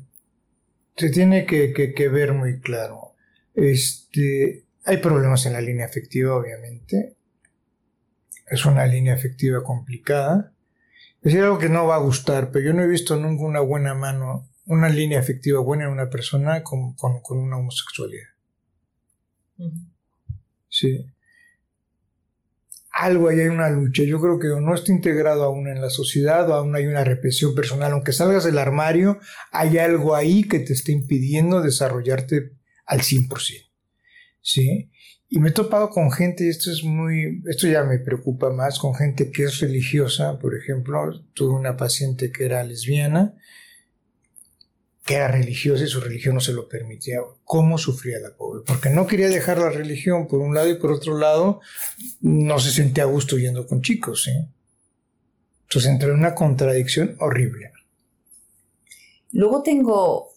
se 0.95 1.09
tiene 1.09 1.45
que, 1.45 2.09
ver 2.09 2.33
muy 2.33 2.59
claro. 2.59 3.13
Este, 3.55 4.65
Hay 4.85 4.97
problemas 4.97 5.45
en 5.45 5.53
la 5.53 5.61
línea 5.61 5.85
afectiva, 5.85 6.35
obviamente. 6.35 7.15
Es 8.47 8.65
una 8.65 8.85
línea 8.85 9.13
afectiva 9.13 9.63
complicada. 9.63 10.53
Es 11.17 11.33
decir, 11.33 11.41
algo 11.41 11.59
que 11.59 11.69
no 11.69 11.87
va 11.87 11.95
a 11.95 11.99
gustar, 11.99 12.51
pero 12.51 12.65
yo 12.65 12.73
no 12.73 12.83
he 12.83 12.87
visto 12.87 13.15
nunca 13.15 13.43
una 13.43 13.59
buena 13.61 13.93
mano, 13.93 14.49
una 14.65 14.89
línea 14.89 15.19
afectiva 15.19 15.59
buena 15.61 15.85
en 15.85 15.91
una 15.91 16.09
persona 16.09 16.63
con, 16.63 16.95
una 17.29 17.57
homosexualidad. 17.57 18.27
Sí. 20.69 21.05
Algo 23.01 23.29
ahí 23.29 23.39
hay 23.39 23.47
una 23.47 23.69
lucha. 23.69 24.03
Yo 24.03 24.19
creo 24.19 24.39
que 24.39 24.47
no 24.61 24.75
está 24.75 24.91
integrado 24.91 25.43
aún 25.43 25.69
en 25.69 25.79
la 25.79 25.89
sociedad 25.89 26.49
o 26.49 26.53
aún 26.53 26.75
hay 26.75 26.85
una 26.85 27.05
represión 27.05 27.55
personal. 27.55 27.93
Aunque 27.93 28.11
salgas 28.11 28.43
del 28.43 28.57
armario, 28.57 29.19
hay 29.51 29.77
algo 29.77 30.15
ahí 30.15 30.43
que 30.43 30.59
te 30.59 30.73
está 30.73 30.91
impidiendo 30.91 31.61
desarrollarte 31.61 32.51
al 32.85 32.99
100%. 32.99 33.71
¿Sí? 34.41 34.91
Y 35.29 35.39
me 35.39 35.49
he 35.49 35.51
topado 35.53 35.91
con 35.91 36.11
gente, 36.11 36.49
esto 36.49 36.71
es 36.71 36.83
muy, 36.83 37.41
esto 37.47 37.67
ya 37.67 37.83
me 37.83 37.99
preocupa 37.99 38.49
más, 38.49 38.79
con 38.79 38.95
gente 38.95 39.31
que 39.31 39.43
es 39.43 39.59
religiosa, 39.59 40.39
por 40.39 40.57
ejemplo, 40.57 40.99
tuve 41.33 41.53
una 41.53 41.77
paciente 41.77 42.31
que 42.31 42.45
era 42.45 42.63
lesbiana, 42.63 43.35
que 45.09 45.15
era 45.15 45.27
religiosa 45.27 45.83
y 45.83 45.87
su 45.87 46.01
religión 46.01 46.35
no 46.35 46.39
se 46.39 46.53
lo 46.53 46.69
permitía. 46.69 47.17
¿Cómo 47.43 47.79
sufría 47.79 48.19
la 48.19 48.37
pobre? 48.37 48.61
Porque 48.63 48.91
no 48.91 49.07
quería 49.07 49.27
dejar 49.27 49.57
la 49.57 49.71
religión 49.71 50.27
por 50.27 50.39
un 50.39 50.53
lado 50.53 50.69
y 50.69 50.75
por 50.75 50.91
otro 50.91 51.17
lado 51.17 51.61
no 52.21 52.59
se 52.59 52.69
sentía 52.69 53.05
a 53.05 53.07
gusto 53.07 53.35
yendo 53.39 53.65
con 53.65 53.81
chicos. 53.81 54.25
¿sí? 54.25 54.31
Entonces 55.63 55.89
entró 55.89 56.09
en 56.09 56.19
una 56.19 56.35
contradicción 56.35 57.15
horrible. 57.21 57.71
Luego 59.31 59.63
tengo 59.63 60.29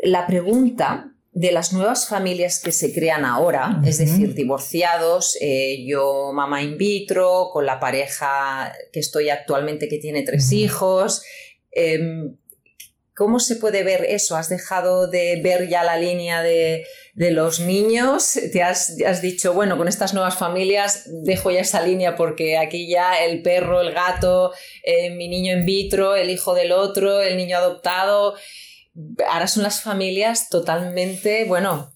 la 0.00 0.28
pregunta 0.28 1.12
de 1.32 1.50
las 1.50 1.72
nuevas 1.72 2.06
familias 2.06 2.60
que 2.62 2.70
se 2.70 2.94
crean 2.94 3.24
ahora, 3.24 3.82
es 3.84 3.98
decir, 3.98 4.34
divorciados, 4.34 5.36
eh, 5.40 5.84
yo 5.84 6.30
mamá 6.32 6.62
in 6.62 6.78
vitro, 6.78 7.48
con 7.52 7.66
la 7.66 7.80
pareja 7.80 8.72
que 8.92 9.00
estoy 9.00 9.30
actualmente 9.30 9.88
que 9.88 9.98
tiene 9.98 10.22
tres 10.22 10.52
hijos. 10.52 11.24
Em, 11.72 12.36
¿Cómo 13.14 13.40
se 13.40 13.56
puede 13.56 13.82
ver 13.82 14.04
eso? 14.08 14.36
¿Has 14.36 14.48
dejado 14.48 15.06
de 15.06 15.40
ver 15.42 15.68
ya 15.68 15.84
la 15.84 15.96
línea 15.96 16.42
de, 16.42 16.84
los 17.14 17.60
niños? 17.60 18.38
¿Te 18.52 18.62
has, 18.62 18.96
dicho, 19.20 19.52
bueno, 19.52 19.76
con 19.76 19.86
estas 19.86 20.14
nuevas 20.14 20.36
familias 20.36 21.04
dejo 21.24 21.50
ya 21.50 21.60
esa 21.60 21.86
línea 21.86 22.16
porque 22.16 22.56
aquí 22.56 22.88
ya 22.88 23.22
el 23.22 23.42
perro, 23.42 23.82
el 23.82 23.92
gato, 23.92 24.52
eh, 24.82 25.10
mi 25.10 25.28
niño 25.28 25.52
in 25.52 25.66
vitro, 25.66 26.16
el 26.16 26.30
hijo 26.30 26.54
del 26.54 26.72
otro, 26.72 27.20
el 27.20 27.36
niño 27.36 27.58
adoptado 27.58 28.34
ahora 29.28 29.46
son 29.46 29.62
las 29.62 29.82
familias 29.82 30.48
totalmente, 30.48 31.44
bueno, 31.44 31.92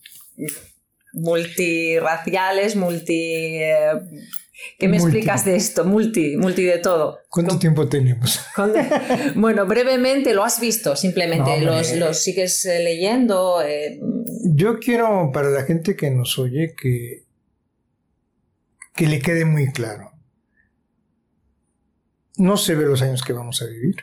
multiraciales, 1.13 2.77
multi... 2.77 3.59
Eh, 3.59 3.93
¿Qué 4.79 4.89
me 4.89 4.97
explicas 4.97 5.45
de 5.45 5.57
esto? 5.57 5.85
Multi, 5.85 6.37
multi 6.37 6.65
de 6.65 6.79
todo. 6.79 7.19
¿Cuánto 7.29 7.59
tiempo 7.59 7.89
tenemos? 7.89 8.41
bueno, 9.35 9.67
brevemente 9.67 10.33
lo 10.33 10.45
has 10.45 10.61
visto, 10.61 10.97
simplemente. 10.97 11.61
los, 11.61 12.23
sigues 12.23 12.65
eh, 12.65 12.83
leyendo. 12.83 13.63
Eh, 13.63 14.01
Yo 14.55 14.79
quiero, 14.79 15.31
para 15.33 15.51
la 15.51 15.65
gente 15.65 15.95
que 15.95 16.11
nos 16.11 16.39
oye, 16.39 16.75
que, 16.81 17.25
que 18.95 19.07
le 19.07 19.21
quede 19.21 19.45
muy 19.45 19.73
claro. 19.73 20.13
No 22.39 22.57
se 22.57 22.75
ve 22.75 22.85
los 22.85 23.03
años 23.03 23.23
que 23.23 23.33
vamos 23.33 23.63
a 23.63 23.67
vivir. 23.67 23.97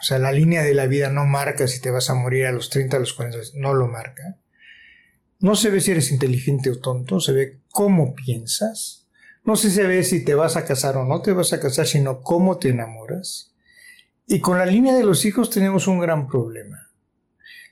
O 0.00 0.02
sea, 0.02 0.18
la 0.18 0.30
línea 0.30 0.62
de 0.62 0.74
la 0.74 0.86
vida 0.86 1.10
no 1.10 1.24
marca 1.26 1.66
si 1.66 1.80
te 1.80 1.90
vas 1.90 2.10
a 2.10 2.14
morir 2.14 2.46
a 2.46 2.52
los 2.52 2.70
30, 2.70 2.96
a 2.96 3.00
los 3.00 3.12
40, 3.14 3.38
no 3.54 3.74
lo 3.74 3.88
marca. 3.88 4.38
No 5.40 5.56
se 5.56 5.70
ve 5.70 5.80
si 5.80 5.90
eres 5.90 6.12
inteligente 6.12 6.70
o 6.70 6.78
tonto, 6.78 7.20
se 7.20 7.32
ve 7.32 7.58
cómo 7.70 8.14
piensas. 8.14 9.07
No 9.48 9.56
se 9.56 9.86
ve 9.86 10.04
si 10.04 10.26
te 10.26 10.34
vas 10.34 10.58
a 10.58 10.66
casar 10.66 10.98
o 10.98 11.06
no 11.06 11.22
te 11.22 11.32
vas 11.32 11.54
a 11.54 11.58
casar, 11.58 11.86
sino 11.86 12.20
cómo 12.20 12.58
te 12.58 12.68
enamoras. 12.68 13.54
Y 14.26 14.40
con 14.40 14.58
la 14.58 14.66
línea 14.66 14.94
de 14.94 15.04
los 15.04 15.24
hijos 15.24 15.48
tenemos 15.48 15.88
un 15.88 16.00
gran 16.00 16.28
problema. 16.28 16.90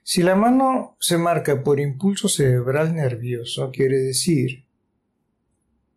Si 0.03 0.23
la 0.23 0.37
mano 0.37 0.97
se 1.01 1.19
marca 1.19 1.63
por 1.63 1.79
impulso 1.79 2.31
cerebral 2.31 2.95
nervioso, 2.95 3.71
quiere 3.71 3.99
decir 3.99 4.65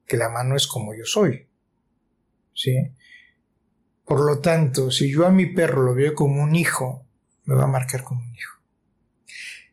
que 0.06 0.18
la 0.18 0.28
mano 0.28 0.58
es 0.58 0.68
como 0.68 0.94
yo 0.94 1.06
soy. 1.06 1.48
¿Sí? 2.54 2.76
Por 4.04 4.26
lo 4.26 4.40
tanto, 4.40 4.92
si 4.92 5.10
yo 5.10 5.26
a 5.26 5.32
mi 5.32 5.46
perro 5.46 5.84
lo 5.84 5.96
veo 5.96 6.14
como 6.14 6.44
un 6.44 6.56
hijo, 6.56 7.06
me 7.46 7.56
va 7.56 7.64
a 7.64 7.68
marcar 7.68 8.04
como 8.04 8.20
un 8.20 8.36
hijo. 8.36 8.60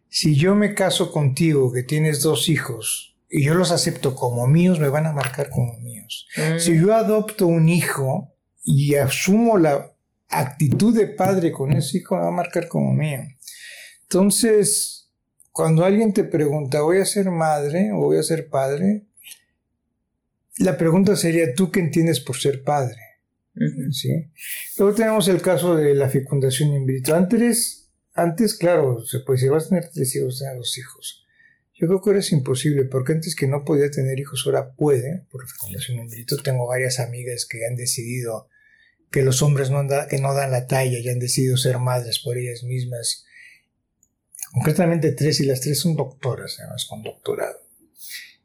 Si 0.08 0.36
yo 0.36 0.54
me 0.54 0.72
caso 0.72 1.10
contigo, 1.10 1.72
que 1.72 1.82
tienes 1.82 2.22
dos 2.22 2.48
hijos, 2.48 3.15
y 3.28 3.44
yo 3.44 3.54
los 3.54 3.72
acepto 3.72 4.14
como 4.14 4.46
míos, 4.46 4.78
me 4.78 4.88
van 4.88 5.06
a 5.06 5.12
marcar 5.12 5.50
como 5.50 5.78
míos. 5.80 6.28
Mm. 6.36 6.58
Si 6.58 6.78
yo 6.78 6.94
adopto 6.94 7.46
un 7.46 7.68
hijo 7.68 8.34
y 8.62 8.94
asumo 8.94 9.58
la 9.58 9.92
actitud 10.28 10.96
de 10.96 11.06
padre 11.06 11.52
con 11.52 11.72
ese 11.72 11.98
hijo, 11.98 12.16
me 12.16 12.22
va 12.22 12.28
a 12.28 12.32
marcar 12.32 12.68
como 12.68 12.92
mío. 12.92 13.20
Entonces, 14.02 15.10
cuando 15.52 15.84
alguien 15.84 16.12
te 16.12 16.24
pregunta, 16.24 16.82
¿voy 16.82 16.98
a 16.98 17.04
ser 17.04 17.30
madre 17.30 17.90
o 17.92 17.96
voy 17.96 18.18
a 18.18 18.22
ser 18.22 18.48
padre? 18.48 19.06
La 20.58 20.76
pregunta 20.76 21.16
sería, 21.16 21.54
¿tú 21.54 21.70
qué 21.70 21.80
entiendes 21.80 22.20
por 22.20 22.36
ser 22.36 22.62
padre? 22.62 22.96
¿sí? 23.90 24.30
Luego 24.78 24.94
tenemos 24.94 25.28
el 25.28 25.40
caso 25.40 25.76
de 25.76 25.94
la 25.94 26.08
fecundación 26.08 26.72
in 26.74 26.86
vitro. 26.86 27.16
Antes, 27.16 27.90
antes 28.14 28.54
claro, 28.54 29.04
se 29.04 29.20
puede 29.20 29.38
decir, 29.38 29.50
vas 29.50 29.66
a 29.66 29.68
tener 29.70 29.90
tres 29.92 30.14
hijos, 30.16 30.38
tener 30.38 30.56
dos 30.56 30.76
hijos. 30.78 31.25
Yo 31.78 31.86
creo 31.86 32.00
que 32.00 32.10
ahora 32.10 32.20
es 32.20 32.32
imposible, 32.32 32.84
porque 32.84 33.12
antes 33.12 33.36
que 33.36 33.46
no 33.46 33.64
podía 33.64 33.90
tener 33.90 34.18
hijos, 34.18 34.44
ahora 34.46 34.72
puede, 34.72 35.26
por 35.30 35.46
fecundación 35.46 35.98
in 35.98 36.08
vitro. 36.08 36.38
Tengo 36.38 36.66
varias 36.66 37.00
amigas 37.00 37.46
que 37.46 37.66
han 37.66 37.76
decidido 37.76 38.48
que 39.10 39.22
los 39.22 39.42
hombres 39.42 39.70
no 39.70 39.84
dan 39.84 40.50
la 40.50 40.66
talla 40.66 40.98
y 40.98 41.08
han 41.08 41.18
decidido 41.18 41.56
ser 41.56 41.78
madres 41.78 42.18
por 42.18 42.38
ellas 42.38 42.62
mismas. 42.62 43.24
Concretamente 44.52 45.12
tres, 45.12 45.40
y 45.40 45.46
las 45.46 45.60
tres 45.60 45.78
son 45.80 45.96
doctoras, 45.96 46.56
además, 46.60 46.86
con 46.86 47.02
doctorado. 47.02 47.58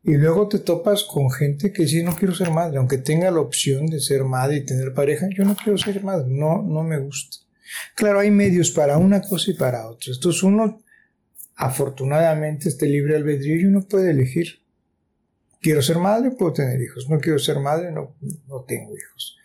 Y 0.04 0.16
luego 0.16 0.50
te 0.50 0.60
topas 0.60 1.04
con 1.04 1.32
gente 1.32 1.72
que 1.72 1.84
dice, 1.84 2.04
no 2.04 2.16
quiero 2.16 2.34
ser 2.34 2.50
madre, 2.50 2.80
aunque 2.80 2.98
tenga 2.98 3.30
la 3.32 3.40
opción 3.40 3.86
de 3.86 4.00
ser 4.00 4.24
madre 4.24 4.58
y 4.58 4.66
tener 4.66 4.94
pareja, 4.94 5.28
yo 5.36 5.46
no 5.46 5.56
quiero 5.56 5.78
ser 5.78 6.04
madre, 6.04 6.26
no, 6.28 6.64
no 6.64 6.84
me 6.84 6.98
gusta. 6.98 7.38
Claro, 7.96 8.20
hay 8.20 8.32
medios 8.32 8.72
para 8.72 8.98
una 8.98 9.22
cosa 9.22 9.52
y 9.52 9.54
para 9.54 9.88
otra. 9.88 10.12
Entonces 10.14 10.44
uno, 10.44 10.84
afortunadamente, 11.62 12.70
este 12.70 12.88
libre 12.88 13.16
albedrío 13.16 13.56
y 13.56 13.66
uno 13.66 13.84
puede 13.84 14.10
elegir. 14.10 14.64
Quiero 15.62 15.84
ser 15.84 16.00
madre, 16.00 16.32
puedo 16.32 16.54
tener 16.54 16.82
hijos. 16.82 17.08
No 17.08 17.20
quiero 17.20 17.38
ser 17.38 17.60
madre, 17.60 17.92
no, 17.92 18.16
no 18.48 18.64
tengo 18.64 18.96
hijos. 18.98 19.38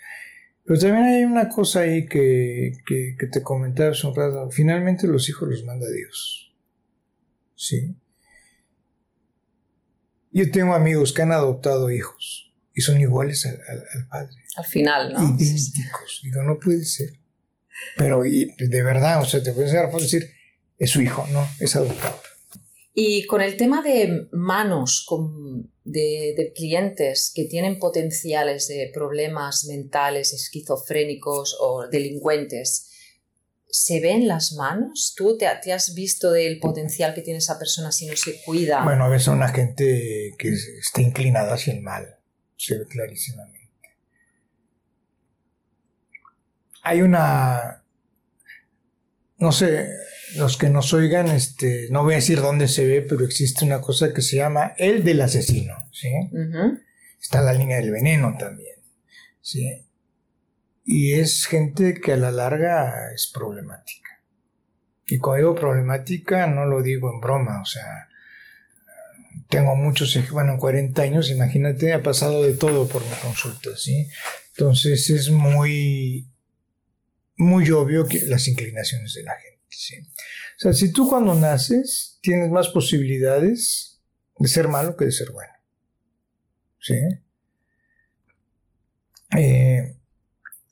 Pero 0.65 0.81
también 0.81 1.05
hay 1.05 1.25
una 1.25 1.51
cosa 1.51 1.81
ahí 1.81 2.07
que, 2.07 2.73
que, 2.87 3.17
que 3.19 3.27
te 3.27 3.43
comentaba 3.43 3.91
hace 3.91 4.07
un 4.07 4.17
rato. 4.17 4.51
Finalmente 4.51 5.07
los 5.07 5.29
hijos 5.29 5.47
los 5.47 5.65
manda 5.65 5.87
Dios. 5.91 6.57
Sí. 7.55 7.95
Yo 10.33 10.51
tengo 10.51 10.75
amigos 10.75 11.13
que 11.13 11.21
han 11.21 11.33
adoptado 11.33 11.91
hijos 11.91 12.55
y 12.75 12.81
son 12.81 12.99
iguales 12.99 13.45
al, 13.45 14.09
padre. 14.09 14.37
Al 14.57 14.65
final, 14.65 15.13
¿no? 15.13 15.37
Idénticos. 15.39 16.21
Digo, 16.23 16.43
no 16.43 16.59
puede 16.59 16.85
ser. 16.85 17.11
Pero 17.99 18.23
de 18.23 18.83
verdad, 18.83 19.21
o 19.21 19.27
sea, 19.27 19.43
te 19.43 19.53
puedes 19.53 19.71
decir, 19.71 20.31
es 20.79 20.91
su 20.91 21.01
hijo, 21.01 21.27
no, 21.33 21.47
es 21.61 21.77
adoptado. 21.77 22.21
Y 22.95 23.27
con 23.27 23.43
el 23.43 23.57
tema 23.57 23.83
de 23.83 24.29
manos 24.33 25.07
de, 25.85 26.35
de, 26.37 26.53
clientes 26.55 27.31
que 27.35 27.45
tienen 27.45 27.79
potenciales 27.79 28.69
de 28.69 28.91
problemas 28.93 29.67
mentales, 29.67 30.33
esquizofrénicos 30.33 31.59
o 31.61 31.87
delincuentes, 31.89 32.91
¿Se 33.79 34.01
ven 34.01 34.27
las 34.27 34.55
manos? 34.55 35.15
¿Tú 35.17 35.37
te, 35.37 35.47
has 35.47 35.95
visto 35.95 36.31
del 36.31 36.61
potencial 36.61 37.13
que 37.13 37.21
tiene 37.21 37.39
esa 37.39 37.59
persona 37.59 37.93
si 37.93 38.07
no 38.07 38.17
se 38.17 38.41
cuida? 38.43 38.83
Bueno, 38.83 39.05
a 39.05 39.09
veces 39.09 39.29
una 39.29 39.49
gente 39.49 40.35
que 40.39 40.49
está 40.49 41.03
inclinada 41.03 41.53
hacia 41.53 41.75
el 41.75 41.83
mal, 41.83 42.17
se 42.57 42.79
ve 42.79 42.87
clarísimamente. 42.87 43.69
Hay 46.83 47.03
una, 47.03 47.85
no 49.37 49.53
sé, 49.53 49.91
los 50.35 50.57
que 50.57 50.69
nos 50.69 50.93
oigan, 50.93 51.29
este, 51.29 51.89
no 51.91 52.03
voy 52.03 52.15
a 52.15 52.17
decir 52.17 52.41
dónde 52.41 52.69
se 52.69 52.85
ve, 52.85 53.03
pero 53.03 53.25
existe 53.25 53.65
una 53.65 53.81
cosa 53.81 54.13
que 54.13 54.23
se 54.23 54.37
llama 54.37 54.75
el 54.77 55.05
del 55.05 55.21
asesino, 55.21 55.89
¿sí? 55.93 56.11
Está 57.21 57.43
la 57.43 57.53
línea 57.53 57.77
del 57.77 57.93
veneno 57.93 58.37
también, 58.39 58.77
¿sí? 59.41 59.87
Y 60.85 61.15
es 61.15 61.47
gente 61.47 61.95
que 61.95 62.13
a 62.13 62.17
la 62.17 62.31
larga 62.31 63.13
es 63.15 63.27
problemática. 63.33 64.23
Y 65.07 65.19
cuando 65.19 65.53
digo 65.53 65.61
problemática 65.61 66.47
no 66.47 66.67
lo 66.67 66.83
digo 66.83 67.13
en 67.13 67.21
broma, 67.21 67.63
o 67.63 67.65
sea, 67.65 68.09
tengo 69.49 69.77
muchos, 69.77 70.19
bueno, 70.31 70.53
en 70.53 70.59
40 70.59 71.03
años, 71.03 71.31
imagínate, 71.31 71.93
ha 71.93 72.03
pasado 72.03 72.43
de 72.43 72.55
todo 72.55 72.89
por 72.89 73.03
mi 73.03 73.15
consulta, 73.23 73.71
¿sí? 73.77 74.09
Entonces 74.57 75.09
es 75.11 75.31
muy, 75.31 76.29
muy 77.37 77.71
obvio 77.71 78.07
que 78.07 78.23
las 78.27 78.49
inclinaciones 78.49 79.15
de 79.15 79.23
la 79.23 79.35
gente, 79.37 79.56
O 80.57 80.59
sea, 80.59 80.73
si 80.73 80.93
tú 80.93 81.09
cuando 81.09 81.35
naces 81.35 82.19
tienes 82.23 82.51
más 82.51 82.69
posibilidades 82.69 84.01
de 84.39 84.49
ser 84.49 84.69
malo 84.69 84.97
que 84.97 85.07
de 85.07 85.13
ser 85.13 85.31
bueno. 85.31 85.53
¿Sí? 86.81 86.95
Eh, 89.37 89.97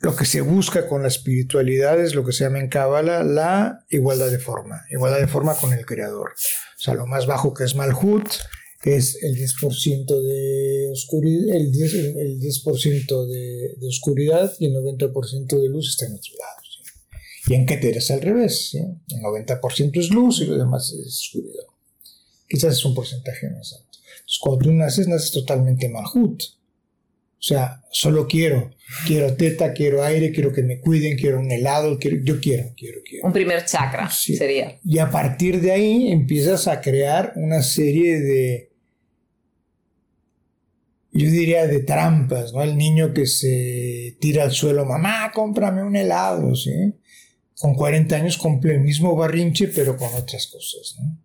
lo 0.01 0.15
que 0.15 0.27
se 0.27 0.43
busca 0.43 0.87
con 0.87 1.03
la 1.03 1.09
espiritualidad 1.09 1.99
es 1.99 2.15
lo 2.15 2.25
que 2.25 2.33
se 2.33 2.45
llama 2.45 2.61
en 2.61 2.69
Cábala 2.69 3.25
la 3.25 3.85
igualdad 3.89 4.31
de 4.31 4.39
forma, 4.39 4.83
igualdad 4.91 5.19
de 5.19 5.27
forma 5.27 5.57
con 5.57 5.73
el 5.73 5.87
Creador. 5.87 6.31
O 6.31 6.81
sea, 6.81 6.95
lo 6.95 7.07
más 7.07 7.27
bajo 7.27 7.55
que 7.55 7.65
es 7.65 7.75
Malhut, 7.75 8.29
que 8.83 8.97
es 8.97 9.19
el 9.23 9.35
10% 9.35 10.23
de 10.23 10.91
oscuridad, 10.93 11.57
el 11.57 11.73
10%, 11.73 12.21
el 12.21 12.39
10 12.39 12.65
de, 12.65 13.75
de, 13.79 13.89
oscuridad 13.89 14.53
y 14.59 14.67
el 14.67 14.75
90% 14.75 15.61
de 15.61 15.69
luz 15.71 15.89
está 15.89 16.05
en 16.05 16.13
otro 16.13 16.33
lado. 16.39 16.64
Y 17.47 17.55
en 17.55 17.67
Keter 17.67 17.97
es 17.97 18.11
al 18.11 18.23
revés, 18.23 18.71
¿sí? 18.71 18.79
el 18.79 19.21
90% 19.21 19.99
es 19.99 20.11
luz 20.11 20.41
y 20.41 20.47
lo 20.47 20.57
demás 20.57 20.93
es 20.93 21.07
oscuridad. 21.07 21.65
Quizás 22.49 22.75
es 22.75 22.85
un 22.85 22.95
porcentaje 22.95 23.51
más 23.51 23.75
alto. 23.75 23.99
Entonces, 24.15 24.39
cuando 24.41 24.65
tú 24.65 24.73
naces, 24.73 25.09
naces 25.09 25.31
totalmente 25.31 25.89
Malhut. 25.89 26.43
O 26.43 27.47
sea, 27.47 27.83
solo 27.91 28.27
quiero, 28.27 28.71
quiero 29.07 29.35
teta, 29.35 29.75
quiero 29.75 30.03
aire, 30.03 30.33
quiero 30.33 30.51
que 30.51 30.63
me 30.63 30.81
cuiden, 30.81 31.19
quiero 31.19 31.41
un 31.41 31.51
helado, 31.51 31.99
quiero, 31.99 32.17
yo 32.23 32.41
quiero, 32.41 32.73
quiero, 32.75 33.01
quiero. 33.05 33.27
Un 33.27 33.35
primer 33.35 33.67
chakra 33.67 34.09
sería. 34.09 34.79
Y 34.83 34.99
a 34.99 35.11
partir 35.11 35.61
de 35.61 35.73
ahí 35.73 36.11
empiezas 36.11 36.67
a 36.69 36.81
crear 36.81 37.35
una 37.37 37.63
serie 37.63 38.19
de, 38.21 38.73
yo 41.13 41.31
diría 41.31 41.67
de 41.67 41.81
trampas, 41.81 42.55
¿no? 42.55 42.63
El 42.63 42.79
niño 42.79 43.13
que 43.13 43.27
se 43.27 44.17
tira 44.21 44.45
al 44.45 44.53
suelo, 44.53 44.87
mamá, 44.87 45.31
cómprame 45.35 45.83
un 45.83 45.97
helado, 45.97 46.55
¿sí? 46.57 46.95
Con 47.59 47.75
40 47.75 48.17
años 48.17 48.37
cumple 48.37 48.75
el 48.75 48.81
mismo 48.81 49.15
barrinche, 49.15 49.69
pero 49.69 49.97
con 49.97 50.13
otras 50.15 50.47
cosas, 50.49 50.97
¿no? 50.99 51.19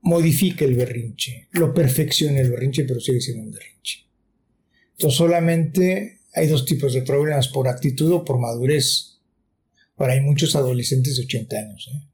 Modifica 0.00 0.64
el 0.64 0.74
berrinche, 0.74 1.48
lo 1.52 1.74
perfecciona 1.74 2.40
el 2.40 2.50
berrinche, 2.50 2.84
pero 2.84 3.00
sigue 3.00 3.20
siendo 3.20 3.42
un 3.42 3.50
berrinche. 3.50 4.06
Entonces 4.92 5.18
solamente 5.18 6.20
hay 6.34 6.46
dos 6.46 6.64
tipos 6.64 6.94
de 6.94 7.02
problemas, 7.02 7.48
por 7.48 7.68
actitud 7.68 8.12
o 8.12 8.24
por 8.24 8.38
madurez. 8.38 9.20
Ahora 9.96 10.14
hay 10.14 10.20
muchos 10.20 10.54
adolescentes 10.56 11.16
de 11.16 11.24
80 11.24 11.56
años. 11.56 11.90
¿eh? 11.92 12.08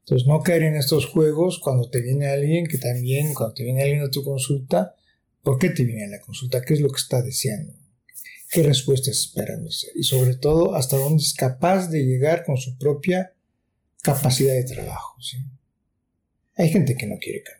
Entonces 0.00 0.26
no 0.26 0.42
caer 0.42 0.62
en 0.62 0.76
estos 0.76 1.06
juegos 1.06 1.58
cuando 1.58 1.90
te 1.90 2.00
viene 2.00 2.28
alguien 2.28 2.66
que 2.66 2.78
también, 2.78 3.34
cuando 3.34 3.54
te 3.54 3.64
viene 3.64 3.82
alguien 3.82 4.02
a 4.02 4.10
tu 4.10 4.22
consulta, 4.22 4.94
¿por 5.42 5.58
qué 5.58 5.70
te 5.70 5.84
viene 5.84 6.04
a 6.04 6.08
la 6.08 6.20
consulta? 6.20 6.62
¿Qué 6.62 6.74
es 6.74 6.80
lo 6.80 6.88
que 6.88 7.00
está 7.00 7.22
deseando? 7.22 7.74
¿Qué 8.50 8.62
respuestas 8.62 9.18
esperando 9.18 9.68
hacer? 9.68 9.90
Y 9.94 10.04
sobre 10.04 10.34
todo, 10.34 10.74
hasta 10.74 10.96
dónde 10.96 11.22
es 11.22 11.34
capaz 11.34 11.88
de 11.88 12.04
llegar 12.04 12.44
con 12.44 12.56
su 12.56 12.78
propia 12.78 13.34
capacidad 14.02 14.54
de 14.54 14.64
trabajo. 14.64 15.20
¿sí? 15.20 15.38
Hay 16.56 16.70
gente 16.70 16.96
que 16.96 17.06
no 17.06 17.18
quiere 17.18 17.42
cambiar. 17.42 17.58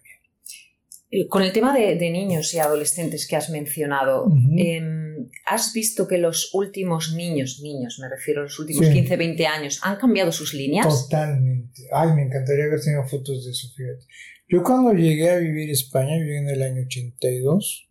Eh, 1.10 1.26
con 1.26 1.42
el 1.42 1.52
tema 1.52 1.74
de, 1.74 1.96
niños 2.10 2.52
y 2.52 2.58
adolescentes 2.58 3.26
que 3.26 3.36
has 3.36 3.48
mencionado, 3.48 4.30
em, 4.58 5.30
¿has 5.46 5.72
visto 5.72 6.06
que 6.06 6.18
los 6.18 6.54
últimos 6.54 7.14
niños, 7.14 7.60
niños, 7.62 7.98
me 7.98 8.10
refiero 8.10 8.40
a 8.40 8.44
los 8.44 8.58
últimos 8.58 8.86
15, 8.88 9.16
20 9.16 9.46
años, 9.46 9.80
han 9.82 9.96
cambiado 9.96 10.32
sus 10.32 10.52
líneas? 10.52 10.86
Totalmente. 10.86 11.82
Ay, 11.92 12.12
me 12.12 12.24
encantaría 12.24 12.64
haber 12.64 12.80
tenido 12.80 13.04
fotos 13.04 13.44
de 13.44 13.52
eso, 13.52 13.68
fíjate. 13.74 14.04
Yo 14.48 14.62
cuando 14.62 14.92
llegué 14.92 15.30
a 15.30 15.36
vivir 15.36 15.70
España, 15.70 16.16
viví 16.16 16.36
en 16.36 16.48
el 16.50 16.62
año 16.62 16.82
82. 16.82 17.87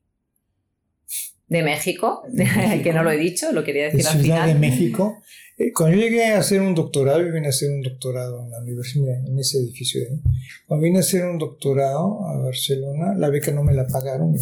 De 1.47 1.63
México, 1.63 2.23
que 2.83 2.93
no 2.93 3.03
lo 3.03 3.11
he 3.11 3.17
dicho, 3.17 3.51
lo 3.53 3.63
quería 3.63 3.85
decir 3.85 4.03
de 4.03 4.09
al 4.09 4.21
Ciudad 4.21 4.47
de 4.47 4.55
México. 4.55 5.21
Eh, 5.57 5.71
cuando 5.73 5.95
yo 5.95 6.03
llegué 6.03 6.25
a 6.25 6.39
hacer 6.39 6.61
un 6.61 6.75
doctorado, 6.75 7.21
yo 7.21 7.31
vine 7.31 7.47
a 7.47 7.49
hacer 7.49 7.71
un 7.71 7.81
doctorado 7.81 8.43
en 8.43 8.51
la 8.51 8.59
universidad, 8.59 9.25
en 9.25 9.39
ese 9.39 9.57
edificio 9.59 10.01
de 10.01 10.07
ahí. 10.07 10.21
Cuando 10.67 10.83
vine 10.83 10.97
a 10.97 11.01
hacer 11.01 11.25
un 11.25 11.37
doctorado 11.37 12.27
a 12.27 12.37
Barcelona, 12.37 13.15
la 13.17 13.29
beca 13.29 13.51
no 13.51 13.63
me 13.63 13.73
la 13.73 13.87
pagaron. 13.87 14.35
Y 14.35 14.39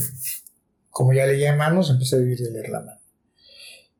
como 0.89 1.13
ya 1.13 1.26
leía 1.26 1.56
manos, 1.56 1.89
empecé 1.89 2.15
a 2.15 2.20
vivir 2.20 2.39
de 2.39 2.52
leer 2.52 2.70
la 2.70 2.80
mano. 2.80 3.00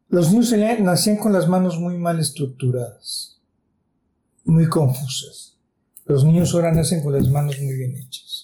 Los 0.10 0.32
niños 0.32 0.54
nacían 0.80 1.18
con 1.18 1.34
las 1.34 1.48
manos 1.48 1.80
muy 1.80 1.98
mal 1.98 2.20
estructuradas, 2.20 3.40
muy 4.44 4.68
confusas. 4.68 5.58
Los 6.06 6.24
niños 6.24 6.54
ahora 6.54 6.72
nacen 6.72 7.02
con 7.02 7.14
las 7.14 7.28
manos 7.28 7.60
muy 7.60 7.76
bien 7.76 7.96
hechas. 7.96 8.35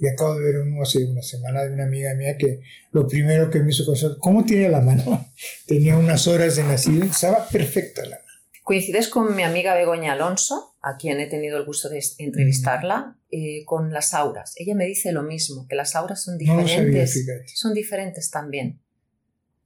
Y 0.00 0.08
acabo 0.08 0.34
de 0.34 0.44
ver 0.44 0.62
uno 0.62 0.82
hace 0.82 1.04
una 1.04 1.20
semana 1.20 1.62
de 1.62 1.74
una 1.74 1.84
amiga 1.84 2.14
mía 2.14 2.38
que 2.38 2.60
lo 2.90 3.06
primero 3.06 3.50
que 3.50 3.60
me 3.60 3.70
hizo 3.70 3.84
pensar, 3.84 4.16
¿cómo 4.18 4.46
tiene 4.46 4.70
la 4.70 4.80
mano? 4.80 5.30
Tenía 5.66 5.98
unas 5.98 6.26
horas 6.26 6.56
de 6.56 6.64
nacido, 6.64 7.04
estaba 7.04 7.46
perfecta 7.46 8.02
la 8.04 8.16
mano. 8.16 8.30
Coincides 8.62 9.08
con 9.08 9.36
mi 9.36 9.42
amiga 9.42 9.74
Begoña 9.74 10.12
Alonso, 10.12 10.76
a 10.80 10.96
quien 10.96 11.20
he 11.20 11.26
tenido 11.26 11.58
el 11.58 11.66
gusto 11.66 11.90
de 11.90 12.02
entrevistarla, 12.16 13.18
eh, 13.30 13.64
con 13.66 13.92
las 13.92 14.14
auras. 14.14 14.54
Ella 14.56 14.74
me 14.74 14.86
dice 14.86 15.12
lo 15.12 15.22
mismo, 15.22 15.66
que 15.68 15.76
las 15.76 15.94
auras 15.94 16.22
son 16.22 16.38
diferentes. 16.38 17.26
son 17.54 17.74
diferentes 17.74 18.30
también. 18.30 18.80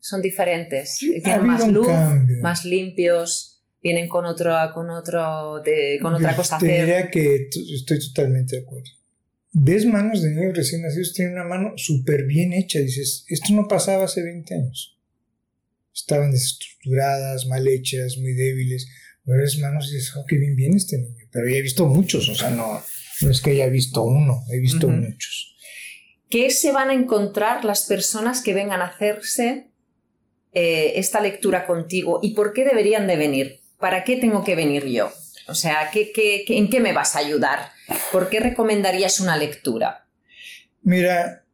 Son 0.01 0.20
diferentes. 0.20 0.99
Tienen 0.99 1.47
más 1.47 1.68
luz, 1.68 1.88
más 2.40 2.64
limpios, 2.64 3.62
vienen 3.81 4.09
con 4.09 4.25
otro, 4.25 4.53
con 4.75 4.90
otro, 4.90 5.62
con 6.03 6.14
otra 6.14 6.35
cosa. 6.35 6.59
Te 6.59 6.66
diría 6.66 7.09
que 7.09 7.49
estoy 7.53 8.01
totalmente 8.01 8.57
de 8.57 8.62
acuerdo 8.62 9.03
ves 9.54 9.86
manos 9.86 10.20
de 10.20 10.30
niños 10.30 10.56
recién 10.56 10.82
nacidos, 10.82 11.14
tienen 11.14 11.34
una 11.34 11.44
mano 11.44 11.72
súper 11.76 12.24
bien 12.24 12.52
hecha. 12.52 12.80
Dices, 12.80 13.24
esto 13.28 13.52
no 13.54 13.66
pasaba 13.68 14.04
hace 14.04 14.22
20 14.22 14.54
años. 14.54 14.98
Estaban 15.94 16.32
desestructuradas, 16.32 17.46
mal 17.46 17.66
hechas, 17.66 18.18
muy 18.18 18.34
débiles. 18.34 18.88
Ahora 19.26 19.42
ves 19.42 19.58
manos 19.58 19.88
y 19.90 19.94
dices, 19.94 20.12
oh, 20.16 20.24
qué 20.28 20.36
bien 20.36 20.56
viene 20.56 20.76
este 20.76 20.98
niño. 20.98 21.24
Pero 21.30 21.48
ya 21.48 21.56
he 21.56 21.62
visto 21.62 21.86
muchos, 21.86 22.28
o 22.28 22.34
sea, 22.34 22.50
no, 22.50 22.82
no 23.22 23.30
es 23.30 23.40
que 23.40 23.50
haya 23.50 23.68
visto 23.68 24.02
uno, 24.02 24.42
he 24.52 24.58
visto 24.58 24.88
muchos. 24.88 25.56
¿Qué 26.28 26.50
se 26.50 26.72
van 26.72 26.90
a 26.90 26.94
encontrar 26.94 27.64
las 27.64 27.84
personas 27.84 28.42
que 28.42 28.54
vengan 28.54 28.82
a 28.82 28.86
hacerse 28.86 29.70
eh, 30.52 30.94
esta 30.96 31.20
lectura 31.20 31.64
contigo 31.64 32.18
y 32.22 32.34
por 32.34 32.52
qué 32.52 32.64
deberían 32.64 33.06
de 33.06 33.16
venir? 33.16 33.60
¿Para 33.78 34.02
qué 34.02 34.16
tengo 34.16 34.42
que 34.42 34.56
venir 34.56 34.86
yo? 34.86 35.12
O 35.46 35.54
sea, 35.54 35.90
en 35.92 36.70
qué 36.70 36.80
me 36.80 36.92
vas 36.92 37.16
a 37.16 37.20
ayudar? 37.20 37.70
¿Por 38.12 38.28
qué 38.28 38.40
recomendarías 38.40 39.20
una 39.20 39.37
lectura? 39.37 40.07
Mira, 40.83 41.44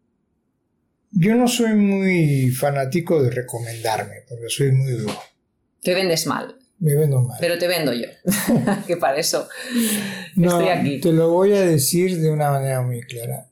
yo 1.12 1.34
no 1.34 1.48
soy 1.48 1.74
muy 1.74 2.50
fanático 2.50 3.22
de 3.22 3.30
recomendarme, 3.30 4.24
porque 4.28 4.48
soy 4.48 4.72
muy 4.72 4.92
duro. 4.92 5.20
Te 5.82 5.94
vendes 5.94 6.26
mal. 6.26 6.56
Me 6.78 6.94
vendo 6.94 7.20
mal. 7.20 7.36
Pero 7.40 7.58
te 7.58 7.68
vendo 7.68 7.92
yo, 7.92 8.06
que 8.86 8.96
para 8.96 9.18
eso 9.18 9.48
estoy 10.36 10.68
aquí. 10.68 11.00
Te 11.00 11.12
lo 11.12 11.30
voy 11.30 11.52
a 11.52 11.60
decir 11.60 12.18
de 12.18 12.30
una 12.30 12.50
manera 12.50 12.80
muy 12.80 13.02
clara. 13.02 13.50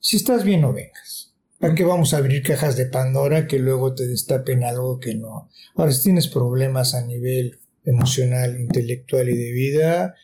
Si 0.00 0.16
estás 0.16 0.42
bien, 0.42 0.62
no 0.62 0.72
vengas. 0.72 1.34
¿Para 1.58 1.74
qué 1.74 1.84
vamos 1.84 2.14
a 2.14 2.18
abrir 2.18 2.42
cajas 2.42 2.76
de 2.76 2.86
Pandora 2.86 3.46
que 3.46 3.58
luego 3.58 3.94
te 3.94 4.06
destapen 4.06 4.64
algo 4.64 4.98
que 4.98 5.14
no? 5.14 5.50
Ahora, 5.74 5.92
si 5.92 6.04
tienes 6.04 6.28
problemas 6.28 6.94
a 6.94 7.02
nivel 7.02 7.58
emocional, 7.86 8.60
intelectual 8.60 9.28
y 9.30 9.36
de 9.36 9.52
vida, 9.52 10.14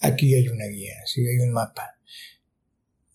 aquí 0.00 0.34
hay 0.34 0.48
una 0.48 0.66
guía, 0.66 0.94
¿sí? 1.06 1.26
hay 1.26 1.38
un 1.38 1.52
mapa. 1.52 1.98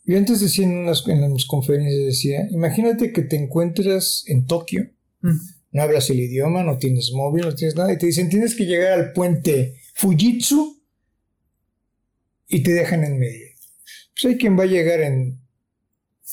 Yo 0.06 0.18
antes 0.18 0.40
decía 0.40 0.66
en, 0.66 0.78
unas, 0.78 1.08
en 1.08 1.32
mis 1.32 1.46
conferencias, 1.46 2.06
decía, 2.06 2.48
imagínate 2.50 3.14
que 3.14 3.22
te 3.22 3.36
encuentras 3.36 4.24
en 4.28 4.48
Tokio, 4.48 4.90
mm. 5.22 5.38
no 5.72 5.82
hablas 5.82 6.10
el 6.10 6.20
idioma, 6.20 6.64
no 6.64 6.78
tienes 6.78 7.12
móvil, 7.14 7.44
no 7.44 7.56
tienes 7.56 7.76
nada, 7.76 7.94
y 7.94 7.98
te 7.98 8.08
dicen, 8.08 8.30
tienes 8.30 8.56
que 8.56 8.66
llegar 8.66 8.94
al 8.94 9.14
puente 9.14 9.76
Fujitsu 9.94 10.82
y 12.48 12.64
te 12.64 12.74
dejan 12.74 13.04
en 13.04 13.20
medio. 13.20 13.48
Pues 14.14 14.34
hay 14.34 14.38
quien 14.38 14.58
va 14.58 14.64
a 14.64 14.68
llegar 14.68 15.02
en 15.02 15.40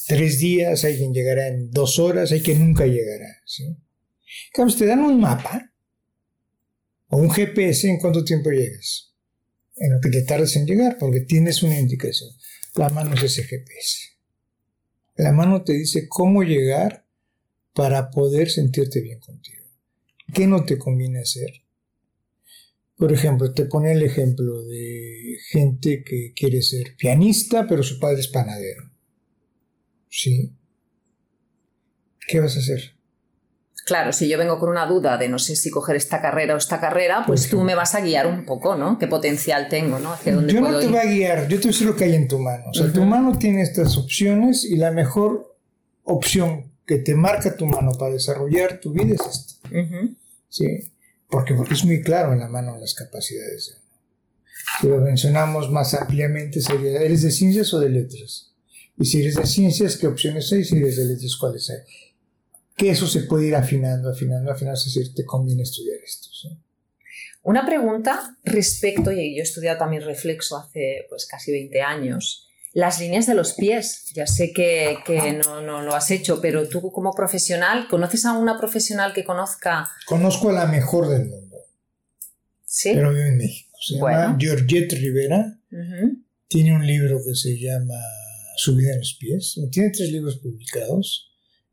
tres 0.07 0.38
días, 0.38 0.85
hay 0.85 0.96
quien 0.96 1.12
llegará 1.12 1.48
en 1.48 1.70
dos 1.70 1.98
horas, 1.98 2.33
hay 2.33 2.40
quien 2.40 2.61
nunca 2.61 2.87
llegará. 2.87 3.37
¿sí? 3.44 3.76
te 4.76 4.87
dan 4.87 5.00
un 5.00 5.20
mapa 5.20 5.67
o 7.09 7.16
un 7.16 7.31
GPS 7.31 7.88
en 7.88 7.99
cuánto 7.99 8.25
tiempo 8.25 8.51
llegas. 8.51 9.14
En 9.77 9.92
lo 9.92 10.01
que 10.01 10.11
te 10.11 10.23
tardas 10.23 10.57
en 10.57 10.66
llegar, 10.66 10.99
porque 10.99 11.21
tienes 11.21 11.62
una 11.62 11.79
indicación. 11.79 12.31
La 12.75 12.88
mano 12.88 13.14
es 13.14 13.23
ese 13.23 13.44
GPS. 13.44 14.18
La 15.16 15.33
mano 15.33 15.62
te 15.62 15.73
dice 15.73 16.09
cómo 16.09 16.42
llegar 16.42 17.07
para 17.75 18.11
poder 18.11 18.51
sentirte 18.51 19.01
bien 19.01 19.21
contigo. 19.21 19.64
¿Qué 20.33 20.47
no 20.47 20.64
te 20.64 20.79
conviene 20.79 21.21
hacer? 21.21 21.62
Por 22.97 23.12
ejemplo, 23.12 23.53
te 23.53 23.64
pone 23.64 23.92
el 23.92 24.03
ejemplo 24.03 24.64
de 24.64 25.38
gente 25.51 26.03
que 26.05 26.33
quiere 26.35 26.61
ser 26.62 26.97
pianista, 26.97 27.66
pero 27.68 27.83
su 27.83 28.01
padre 28.01 28.21
es 28.21 28.29
panadero. 28.29 28.90
¿Sí? 30.09 30.53
¿Qué 32.27 32.40
vas 32.40 32.57
a 32.57 32.61
hacer? 32.61 32.98
Claro, 33.88 34.12
si 34.12 34.29
yo 34.29 34.37
vengo 34.37 34.59
con 34.59 34.68
una 34.68 34.85
duda 34.85 35.16
de 35.16 35.31
no 35.31 35.38
sé 35.38 35.57
si 35.57 35.70
coger 35.70 35.96
esta 35.96 36.20
carrera 36.20 36.53
o 36.53 36.59
esta 36.59 36.79
carrera, 36.79 37.24
pues, 37.27 37.48
tú 37.48 37.62
me 37.62 37.74
vas 37.74 37.94
a 37.94 38.03
guiar 38.03 38.27
un 38.27 38.44
poco, 38.44 38.77
¿no? 38.77 38.98
¿Qué 38.98 39.07
potencial 39.07 39.66
tengo, 39.70 39.98
¿no? 39.98 40.12
Hacia 40.12 40.35
dónde 40.35 40.53
yo 40.53 40.61
no 40.61 40.79
te 40.79 40.88
voy 40.88 40.98
a 40.98 41.07
guiar, 41.07 41.48
yo 41.48 41.57
te 41.57 41.62
voy 41.62 41.68
a 41.68 41.72
decir 41.72 41.87
lo 41.87 41.96
que 41.96 42.05
hay 42.05 42.14
en 42.14 42.29
tu 42.29 42.38
mano. 42.38 42.64
O 42.68 42.74
sea, 42.74 42.92
tu 42.92 43.03
mano 43.07 43.38
tiene 43.38 43.62
estas 43.62 43.96
opciones 43.96 44.66
y 44.66 44.77
la 44.77 44.90
mejor 44.90 45.57
opción 46.05 46.70
que 46.87 46.98
te 46.98 47.14
marca 47.14 47.57
tu 47.57 47.64
mano 47.64 47.92
para 47.92 48.12
desarrollar 48.12 48.79
tu 48.79 48.92
vida 48.92 49.14
es 49.14 49.22
esta. 49.22 49.68
¿Sí? 50.51 50.92
Porque, 51.31 51.55
porque 51.55 51.72
es 51.72 51.85
muy 51.87 52.03
claro 52.03 52.35
en 52.35 52.40
la 52.40 52.48
mano 52.48 52.77
las 52.79 52.92
capacidades. 52.92 53.74
Si 54.83 54.87
lo 54.87 54.98
mencionamos 54.98 55.70
más 55.70 55.94
ampliamente 55.94 56.61
sería, 56.61 57.01
¿eres 57.01 57.22
de 57.22 57.31
ciencias 57.31 57.72
o 57.72 57.81
de 57.81 57.88
letras? 57.88 58.53
Y 58.98 59.07
si 59.07 59.22
eres 59.22 59.37
de 59.37 59.46
ciencias, 59.46 59.96
¿qué 59.96 60.09
opciones 60.09 60.53
hay? 60.53 60.62
Si 60.62 60.77
eres 60.77 60.98
de 60.98 61.07
letras, 61.07 61.37
¿cuáles 61.40 61.70
hay? 61.70 61.79
Que 62.79 62.91
eso 62.91 63.07
se 63.07 63.23
puede 63.23 63.49
ir 63.49 63.57
afinando, 63.57 64.09
afinando, 64.09 64.51
afinando, 64.51 64.79
es 64.79 64.85
decir, 64.87 65.14
te 65.14 65.27
conviene 65.27 65.64
estudiar 65.64 65.99
esto. 66.03 66.29
Una 67.43 67.64
pregunta 67.64 68.37
respecto, 68.45 69.11
y 69.11 69.35
yo 69.35 69.41
he 69.41 69.43
estudiado 69.43 69.79
también 69.79 70.03
reflexo 70.03 70.59
hace 70.59 71.07
pues 71.09 71.27
casi 71.27 71.51
20 71.51 71.81
años, 71.81 72.49
las 72.73 73.01
líneas 73.01 73.27
de 73.27 73.35
los 73.35 73.55
pies. 73.55 74.12
Ya 74.14 74.27
sé 74.27 74.53
que, 74.53 74.99
no, 75.45 75.62
no, 75.62 75.83
lo 75.83 75.95
has 75.95 76.11
hecho, 76.11 76.41
pero 76.41 76.69
tú 76.69 76.93
como 76.93 77.12
profesional, 77.14 77.88
¿conoces 77.88 78.25
a 78.27 78.33
una 78.33 78.59
profesional 78.59 79.12
que 79.12 79.25
conozca? 79.25 79.91
Conozco 80.07 80.51
a 80.51 80.53
la 80.53 80.67
mejor 80.67 81.09
del 81.09 81.27
mundo. 81.27 81.57
Sí. 82.64 82.91
Pero 82.95 83.11
vive 83.11 83.29
en 83.29 83.38
México. 83.38 83.77
Se 83.81 83.95
llama 83.95 84.37
Georgette 84.38 84.93
Rivera. 84.93 85.59
Tiene 86.49 86.75
un 86.75 86.87
libro 86.87 87.19
que 87.25 87.35
se 87.35 87.59
llama 87.59 87.99
Su 88.57 88.77
vida 88.77 88.93
en 88.93 88.99
los 88.99 89.14
pies. 89.14 89.59
Tiene 89.71 89.91
tres 89.91 90.11
libros 90.12 90.37
publicados. 90.37 91.28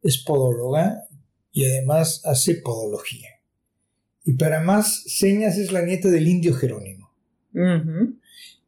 Es 0.06 0.20
podóloga 0.20 1.04
y 1.52 1.65
además 1.65 2.22
hace 2.26 2.56
podología. 2.56 3.30
Y 4.24 4.34
para 4.34 4.62
más 4.62 5.04
señas 5.08 5.58
es 5.58 5.72
la 5.72 5.82
nieta 5.82 6.10
del 6.10 6.28
indio 6.28 6.54
Jerónimo. 6.54 7.12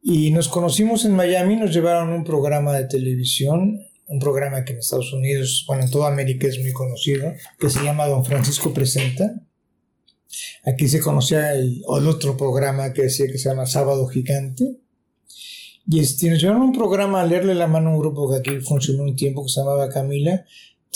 Y 0.01 0.31
nos 0.31 0.47
conocimos 0.47 1.03
en 1.05 1.13
Miami, 1.13 1.57
nos 1.57 1.73
llevaron 1.73 2.09
un 2.13 2.23
programa 2.23 2.73
de 2.73 2.85
televisión, 2.85 3.81
un 4.07 4.19
programa 4.19 4.63
que 4.63 4.73
en 4.73 4.79
Estados 4.79 5.11
Unidos, 5.11 5.65
bueno, 5.67 5.83
en 5.83 5.91
toda 5.91 6.07
América 6.07 6.47
es 6.47 6.59
muy 6.59 6.71
conocido, 6.71 7.33
que 7.59 7.69
se 7.69 7.83
llama 7.83 8.07
Don 8.07 8.23
Francisco 8.23 8.73
Presenta. 8.73 9.41
Aquí 10.65 10.87
se 10.87 11.01
conocía 11.01 11.53
el, 11.53 11.81
otro 11.87 12.37
programa 12.37 12.93
que 12.93 13.03
decía 13.03 13.27
que 13.27 13.37
se 13.37 13.49
llama 13.49 13.65
Sábado 13.65 14.07
Gigante. 14.07 14.77
Y 15.89 15.99
este, 15.99 16.29
nos 16.29 16.41
llevaron 16.41 16.63
un 16.63 16.73
programa 16.73 17.21
a 17.21 17.25
leerle 17.25 17.55
la 17.55 17.67
mano 17.67 17.89
a 17.89 17.93
un 17.93 17.99
grupo 17.99 18.29
que 18.29 18.37
aquí 18.37 18.59
funcionó 18.61 19.03
un 19.03 19.15
tiempo 19.15 19.43
que 19.43 19.49
se 19.49 19.61
llamaba 19.61 19.89
Camila. 19.89 20.45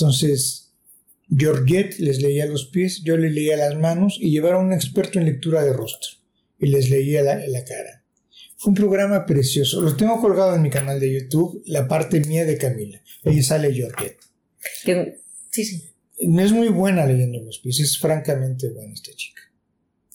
Entonces, 0.01 0.73
Georgette 1.29 1.99
les 1.99 2.21
leía 2.21 2.47
los 2.47 2.65
pies, 2.65 3.03
yo 3.03 3.17
le 3.17 3.29
leía 3.29 3.55
las 3.55 3.75
manos 3.75 4.17
y 4.19 4.31
llevaron 4.31 4.65
un 4.65 4.73
experto 4.73 5.19
en 5.19 5.25
lectura 5.25 5.63
de 5.63 5.73
rostro 5.73 6.17
y 6.59 6.67
les 6.67 6.89
leía 6.89 7.21
la, 7.21 7.35
la 7.47 7.63
cara. 7.63 8.03
Fue 8.57 8.71
un 8.71 8.75
programa 8.75 9.25
precioso. 9.25 9.79
Lo 9.81 9.95
tengo 9.95 10.19
colgado 10.19 10.55
en 10.55 10.61
mi 10.61 10.69
canal 10.69 10.99
de 10.99 11.13
YouTube, 11.13 11.61
la 11.65 11.87
parte 11.87 12.19
mía 12.21 12.45
de 12.45 12.57
Camila. 12.57 13.01
Ahí 13.23 13.41
sale 13.43 13.73
Georgette. 13.73 14.19
Sí, 15.51 15.65
sí. 15.65 15.83
No 16.27 16.41
es 16.41 16.51
muy 16.51 16.69
buena 16.69 17.05
leyendo 17.05 17.39
los 17.39 17.59
pies, 17.59 17.79
es 17.79 17.97
francamente 17.97 18.69
buena 18.69 18.93
esta 18.93 19.11
chica. 19.15 19.40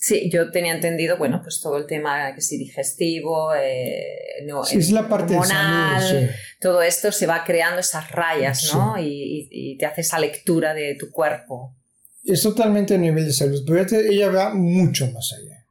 Sí, 0.07 0.31
yo 0.31 0.53
tenía 0.53 0.73
entendido, 0.73 1.19
bueno, 1.19 1.41
pues 1.43 1.61
todo 1.61 1.79
el 1.79 1.87
tema 1.87 2.33
que 2.33 2.41
sí 2.41 2.57
digestivo, 2.59 3.53
eh, 3.57 4.45
no, 4.47 4.65
sí, 4.65 4.79
es 4.79 4.93
la 4.93 5.09
parte 5.09 5.35
hormonal, 5.35 6.31
todo 6.61 6.81
esto 6.81 7.11
se 7.11 7.27
va 7.27 7.43
creando 7.43 7.81
esas 7.81 8.13
rayas, 8.13 8.73
¿no? 8.73 8.95
Y, 9.01 9.77
te 9.77 9.85
hace 9.85 10.03
esa 10.03 10.21
lectura 10.21 10.75
de 10.75 10.95
tu 10.95 11.11
cuerpo. 11.11 11.75
Es 12.23 12.41
totalmente 12.41 12.95
a 12.95 12.99
nivel 12.99 13.27
de 13.27 13.33
salud, 13.33 13.65
pero 13.67 13.85
ella 13.99 14.31
va 14.31 14.55
mucho 14.55 15.11
más 15.11 15.33
allá. 15.33 15.67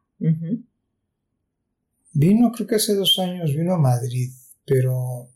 Vino, 2.12 2.52
creo 2.52 2.68
que 2.68 2.76
hace 2.76 2.94
dos 2.94 3.18
años, 3.20 3.56
vino 3.56 3.74
a 3.74 3.78
Madrid, 3.78 4.32
pero, 4.66 5.30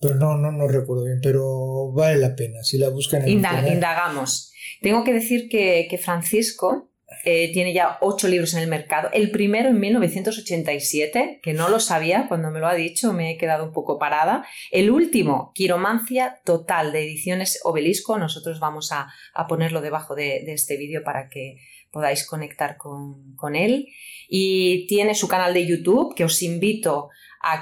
pero 0.00 0.14
no, 0.14 0.38
no, 0.38 0.52
no 0.52 0.68
recuerdo 0.68 1.02
bien, 1.02 1.18
pero 1.20 1.90
vale 1.90 2.18
la 2.18 2.36
pena, 2.36 2.62
si 2.62 2.78
la 2.78 2.90
buscan 2.90 3.22
en 3.22 3.30
Indagamos. 3.30 4.52
Tengo 4.80 5.02
que 5.02 5.14
decir 5.14 5.48
que, 5.48 6.00
Francisco 6.00 6.92
eh, 7.28 7.52
tiene 7.52 7.72
ya 7.72 7.98
ocho 8.02 8.28
libros 8.28 8.54
en 8.54 8.60
el 8.60 8.68
mercado. 8.68 9.10
El 9.12 9.32
primero 9.32 9.68
en 9.68 9.80
1987, 9.80 11.40
que 11.42 11.52
no 11.54 11.68
lo 11.68 11.80
sabía 11.80 12.26
cuando 12.28 12.52
me 12.52 12.60
lo 12.60 12.68
ha 12.68 12.74
dicho, 12.74 13.12
me 13.12 13.32
he 13.32 13.36
quedado 13.36 13.64
un 13.64 13.72
poco 13.72 13.98
parada. 13.98 14.46
El 14.70 14.92
último, 14.92 15.50
Quiromancia 15.52 16.40
Total, 16.44 16.92
de 16.92 17.02
Ediciones 17.02 17.60
Obelisco. 17.64 18.16
Nosotros 18.16 18.60
vamos 18.60 18.92
a, 18.92 19.08
ponerlo 19.48 19.80
debajo 19.80 20.14
de, 20.14 20.44
de 20.46 20.52
este 20.52 20.76
vídeo 20.76 21.02
para 21.02 21.28
que 21.28 21.56
podáis 21.90 22.24
conectar 22.24 22.76
con, 22.76 23.34
con 23.34 23.56
él 23.56 23.88
y 24.28 24.86
tiene 24.86 25.14
su 25.14 25.26
canal 25.28 25.52
de 25.54 25.66
YouTube 25.66 26.14
que 26.14 26.24
os 26.24 26.42
invito 26.42 27.08
a 27.08 27.08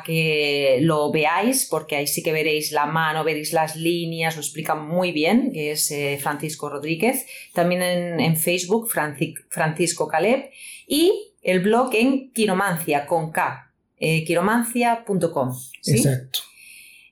que 0.05 0.79
lo 0.81 1.11
veáis 1.13 1.67
porque 1.71 1.97
ahí 1.97 2.07
sí 2.07 2.23
que 2.23 2.33
veréis 2.33 2.73
la 2.73 2.87
mano, 2.87 3.25
veréis 3.25 3.53
las 3.53 3.77
líneas, 3.77 4.37
lo 4.37 4.43
explica 4.43 4.75
muy 4.75 5.13
bien, 5.13 5.53
que 5.53 5.73
es 5.73 5.91
eh, 5.91 6.19
Francisco 6.21 6.69
Rodríguez. 6.69 7.27
También 7.53 7.83
en, 7.83 8.37
Facebook, 8.37 8.91
Francisco 8.91 10.09
Caleb. 10.09 10.51
Y 10.87 11.35
el 11.43 11.61
blog 11.61 11.95
en 11.95 12.33
Quiromancia, 12.33 13.07
con 13.07 13.31
K, 13.31 13.73
eh, 13.99 14.25
quiromancia.com. 14.25 15.55
Exacto. 15.87 16.41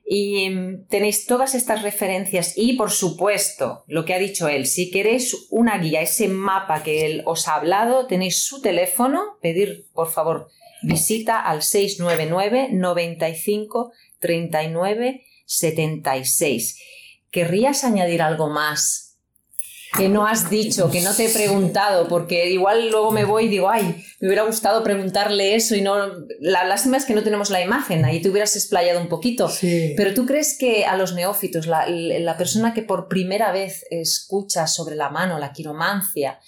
Y 0.05 0.51
mm, 0.51 0.87
tenéis 0.89 1.27
todas 1.27 1.55
estas 1.55 1.83
referencias 1.83 2.55
y, 2.57 2.75
por 2.75 2.91
supuesto, 2.91 3.85
lo 3.87 4.05
que 4.05 4.15
ha 4.15 4.19
dicho 4.19 4.49
él, 4.49 4.67
si 4.67 4.91
queréis 4.91 5.49
una 5.51 5.79
guía, 5.79 6.03
ese 6.03 6.29
mapa 6.29 6.83
que 6.83 7.07
él 7.07 7.23
os 7.25 7.49
ha 7.49 7.55
hablado, 7.55 8.07
tenéis 8.07 8.43
su 8.43 8.61
teléfono, 8.61 9.39
pedir, 9.41 9.87
por 9.93 10.11
favor, 10.11 10.49
visita 10.83 11.41
al 11.41 11.63
699 11.63 12.69
95 12.73 13.93
39 14.19 15.25
76. 15.47 16.81
¿Querrías 17.31 17.85
añadir 17.85 18.23
algo 18.23 18.49
más 18.49 19.02
que 19.97 20.09
no 20.09 20.27
has 20.27 20.49
dicho, 20.49 20.91
que 20.91 21.03
no 21.03 21.15
te 21.15 21.27
he 21.27 21.29
preguntado, 21.29 22.09
porque 22.09 22.51
igual 22.51 22.91
luego 22.91 23.11
me 23.11 23.25
voy 23.25 23.45
y 23.45 23.49
digo, 23.49 23.69
ay, 23.69 24.03
me 24.21 24.29
hubiera 24.29 24.45
gustado 24.45 24.83
preguntarle 24.83 25.55
eso 25.55 25.77
y 25.77 25.83
no... 25.83 25.95
La 26.41 26.65
lástima 26.65 26.97
es 26.97 27.05
que 27.05 27.15
no 27.15 27.23
tenemos 27.23 27.51
la 27.51 27.61
imagen, 27.61 28.05
ahí 28.05 28.23
te 28.23 28.31
hubieras 28.31 28.57
explayado 28.57 29.01
un 29.01 29.09
poquito. 29.09 29.51
Pero 29.61 30.15
tú 30.15 30.25
crees 30.25 30.57
que 30.59 30.87
a 30.87 30.97
los 30.97 31.15
neófitos, 31.15 31.67
la, 31.67 32.37
persona 32.39 32.73
que 32.73 32.83
por 32.83 33.09
primera 33.09 33.53
vez 33.53 33.85
escucha 33.91 34.67
sobre 34.67 34.97
la 34.97 35.11
mano, 35.11 35.39
la 35.39 35.53
quiromancia, 35.53 36.39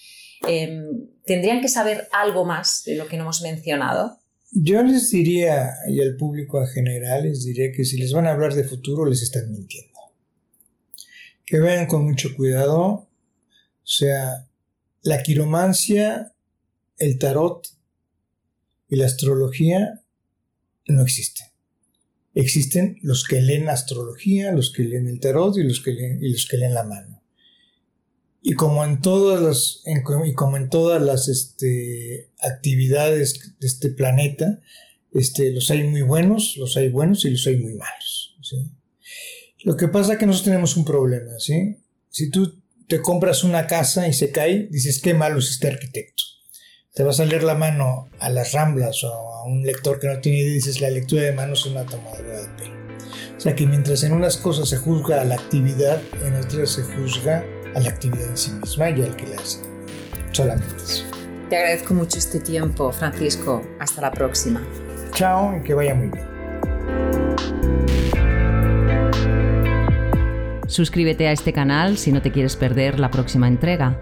em, 0.49 1.09
tendrían 1.27 1.61
que 1.61 1.69
saber 1.69 2.09
algo 2.13 2.47
más 2.47 2.83
de 2.87 2.97
lo 2.97 3.07
que 3.07 3.17
no 3.17 3.25
hemos 3.25 3.43
mencionado? 3.43 4.21
Yo 4.53 4.83
les 4.83 5.11
diría, 5.11 5.71
y 5.89 6.01
al 6.01 6.17
público 6.17 6.61
en 6.61 6.69
general, 6.69 7.25
les 7.25 7.45
diría 7.45 7.73
que 7.73 7.85
si 7.85 7.99
les 7.99 8.13
van 8.13 8.27
a 8.27 8.31
hablar 8.31 8.55
de 8.55 8.65
futuro, 8.65 9.05
les 9.05 9.21
están 9.21 9.51
mintiendo. 9.51 9.93
Que 11.45 11.59
vean 11.61 11.87
con 11.87 12.05
mucho 12.05 12.35
cuidado 12.35 13.09
sea, 13.85 14.49
la 15.03 15.23
quiromancia, 15.23 16.33
el 16.99 17.19
tarot 17.19 17.69
y 18.89 18.97
la 18.97 19.07
astrología 19.07 20.03
no 20.87 21.03
existen. 21.03 21.47
Existen 22.35 22.99
los 23.03 23.25
que 23.25 23.41
leen 23.41 23.69
astrología, 23.69 24.53
los 24.53 24.73
que 24.73 24.83
leen 24.83 25.09
el 25.09 25.21
tarot 25.21 25.57
y 25.57 25.63
los 25.63 25.81
que 25.81 25.93
leen, 25.93 26.19
y 26.23 26.31
los 26.31 26.47
que 26.47 26.57
leen 26.57 26.75
la 26.75 26.85
mano. 26.85 27.23
Y 28.43 28.55
como 28.55 28.85
en 28.85 29.01
todas 29.01 29.41
las, 29.41 29.83
y 29.87 30.35
como 30.35 30.57
en 30.57 30.69
todas 30.69 31.01
las 31.01 31.29
este, 31.29 32.31
actividades 32.41 33.55
de 33.59 33.67
este 33.67 33.91
planeta, 33.91 34.61
este, 35.13 35.53
los 35.53 35.71
hay 35.71 35.85
muy 35.85 36.03
buenos, 36.03 36.57
los 36.59 36.77
hay 36.77 36.89
buenos 36.89 37.25
y 37.25 37.31
los 37.31 37.47
hay 37.47 37.57
muy 37.57 37.75
malos. 37.75 38.37
Lo 39.63 39.77
que 39.77 39.89
pasa 39.89 40.13
es 40.13 40.19
que 40.19 40.27
nosotros 40.27 40.45
tenemos 40.45 40.77
un 40.77 40.85
problema. 40.85 41.39
¿sí? 41.39 41.79
Si 42.11 42.31
tú 42.31 42.63
te 42.89 43.01
compras 43.01 43.45
una 43.45 43.67
casa 43.67 44.09
y 44.09 44.13
se 44.13 44.31
cae, 44.31 44.69
dices, 44.71 45.01
qué 45.01 45.15
malo 45.15 45.39
es 45.39 45.51
este 45.51 45.69
arquitecto. 45.69 46.23
Te 46.93 47.03
vas 47.03 47.19
a 47.19 47.25
leer 47.25 47.43
la 47.43 47.55
mano 47.55 48.09
a 48.21 48.29
las 48.29 48.53
ramblas 48.53 49.03
o 49.05 49.09
a 49.09 49.45
un 49.45 49.63
lector 49.63 49.99
que 49.99 50.07
no 50.07 50.21
tiene 50.21 50.39
idea 50.39 50.51
y 50.51 50.55
dices, 50.55 50.81
la 50.81 50.91
lectura 50.91 51.23
de 51.23 51.33
manos 51.33 51.61
es 51.61 51.73
una 51.73 51.85
tomadura 51.85 52.41
de 52.41 52.49
pelo. 52.57 52.75
O 53.37 53.41
sea 53.41 53.55
que 53.55 53.67
mientras 53.67 54.03
en 54.05 54.13
unas 54.13 54.37
cosas 54.37 54.69
se 54.69 54.77
juzga 54.77 55.21
a 55.21 55.25
la 55.25 55.35
actividad, 55.35 56.01
en 56.25 56.35
otras 56.37 56.71
se 56.71 56.83
juzga 56.83 57.45
a 57.75 57.81
la 57.81 57.91
actividad 57.91 58.29
en 58.29 58.37
sí 58.37 58.53
misma 58.53 58.91
y 58.91 59.03
al 59.03 59.17
que 59.17 59.27
la 59.27 59.37
hace. 59.41 59.59
Solamente 60.33 60.77
eso. 60.77 61.05
Te 61.51 61.57
agradezco 61.57 61.95
mucho 61.95 62.19
este 62.19 62.41
tiempo, 62.41 62.93
Francisco. 62.93 63.63
Hasta 63.81 64.01
la 64.01 64.13
próxima. 64.13 64.67
Chao 65.15 65.57
y 65.57 65.63
que 65.63 65.75
vaya 65.75 65.95
muy 65.95 66.09
bien. 66.09 67.84
Suscríbete 70.75 71.29
a 71.29 71.31
este 71.31 71.53
canal 71.53 71.99
si 71.99 72.11
no 72.11 72.21
te 72.21 72.33
quieres 72.33 72.57
perder 72.57 72.99
la 72.99 73.09
próxima 73.09 73.47
entrega. 73.47 73.97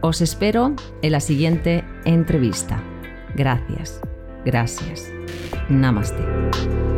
Os 0.00 0.20
espero 0.20 0.76
en 1.02 1.10
la 1.10 1.18
siguiente 1.18 1.84
entrevista. 2.04 2.80
Gracias. 3.34 4.00
Gracias. 4.44 5.12
Namaste. 5.68 6.93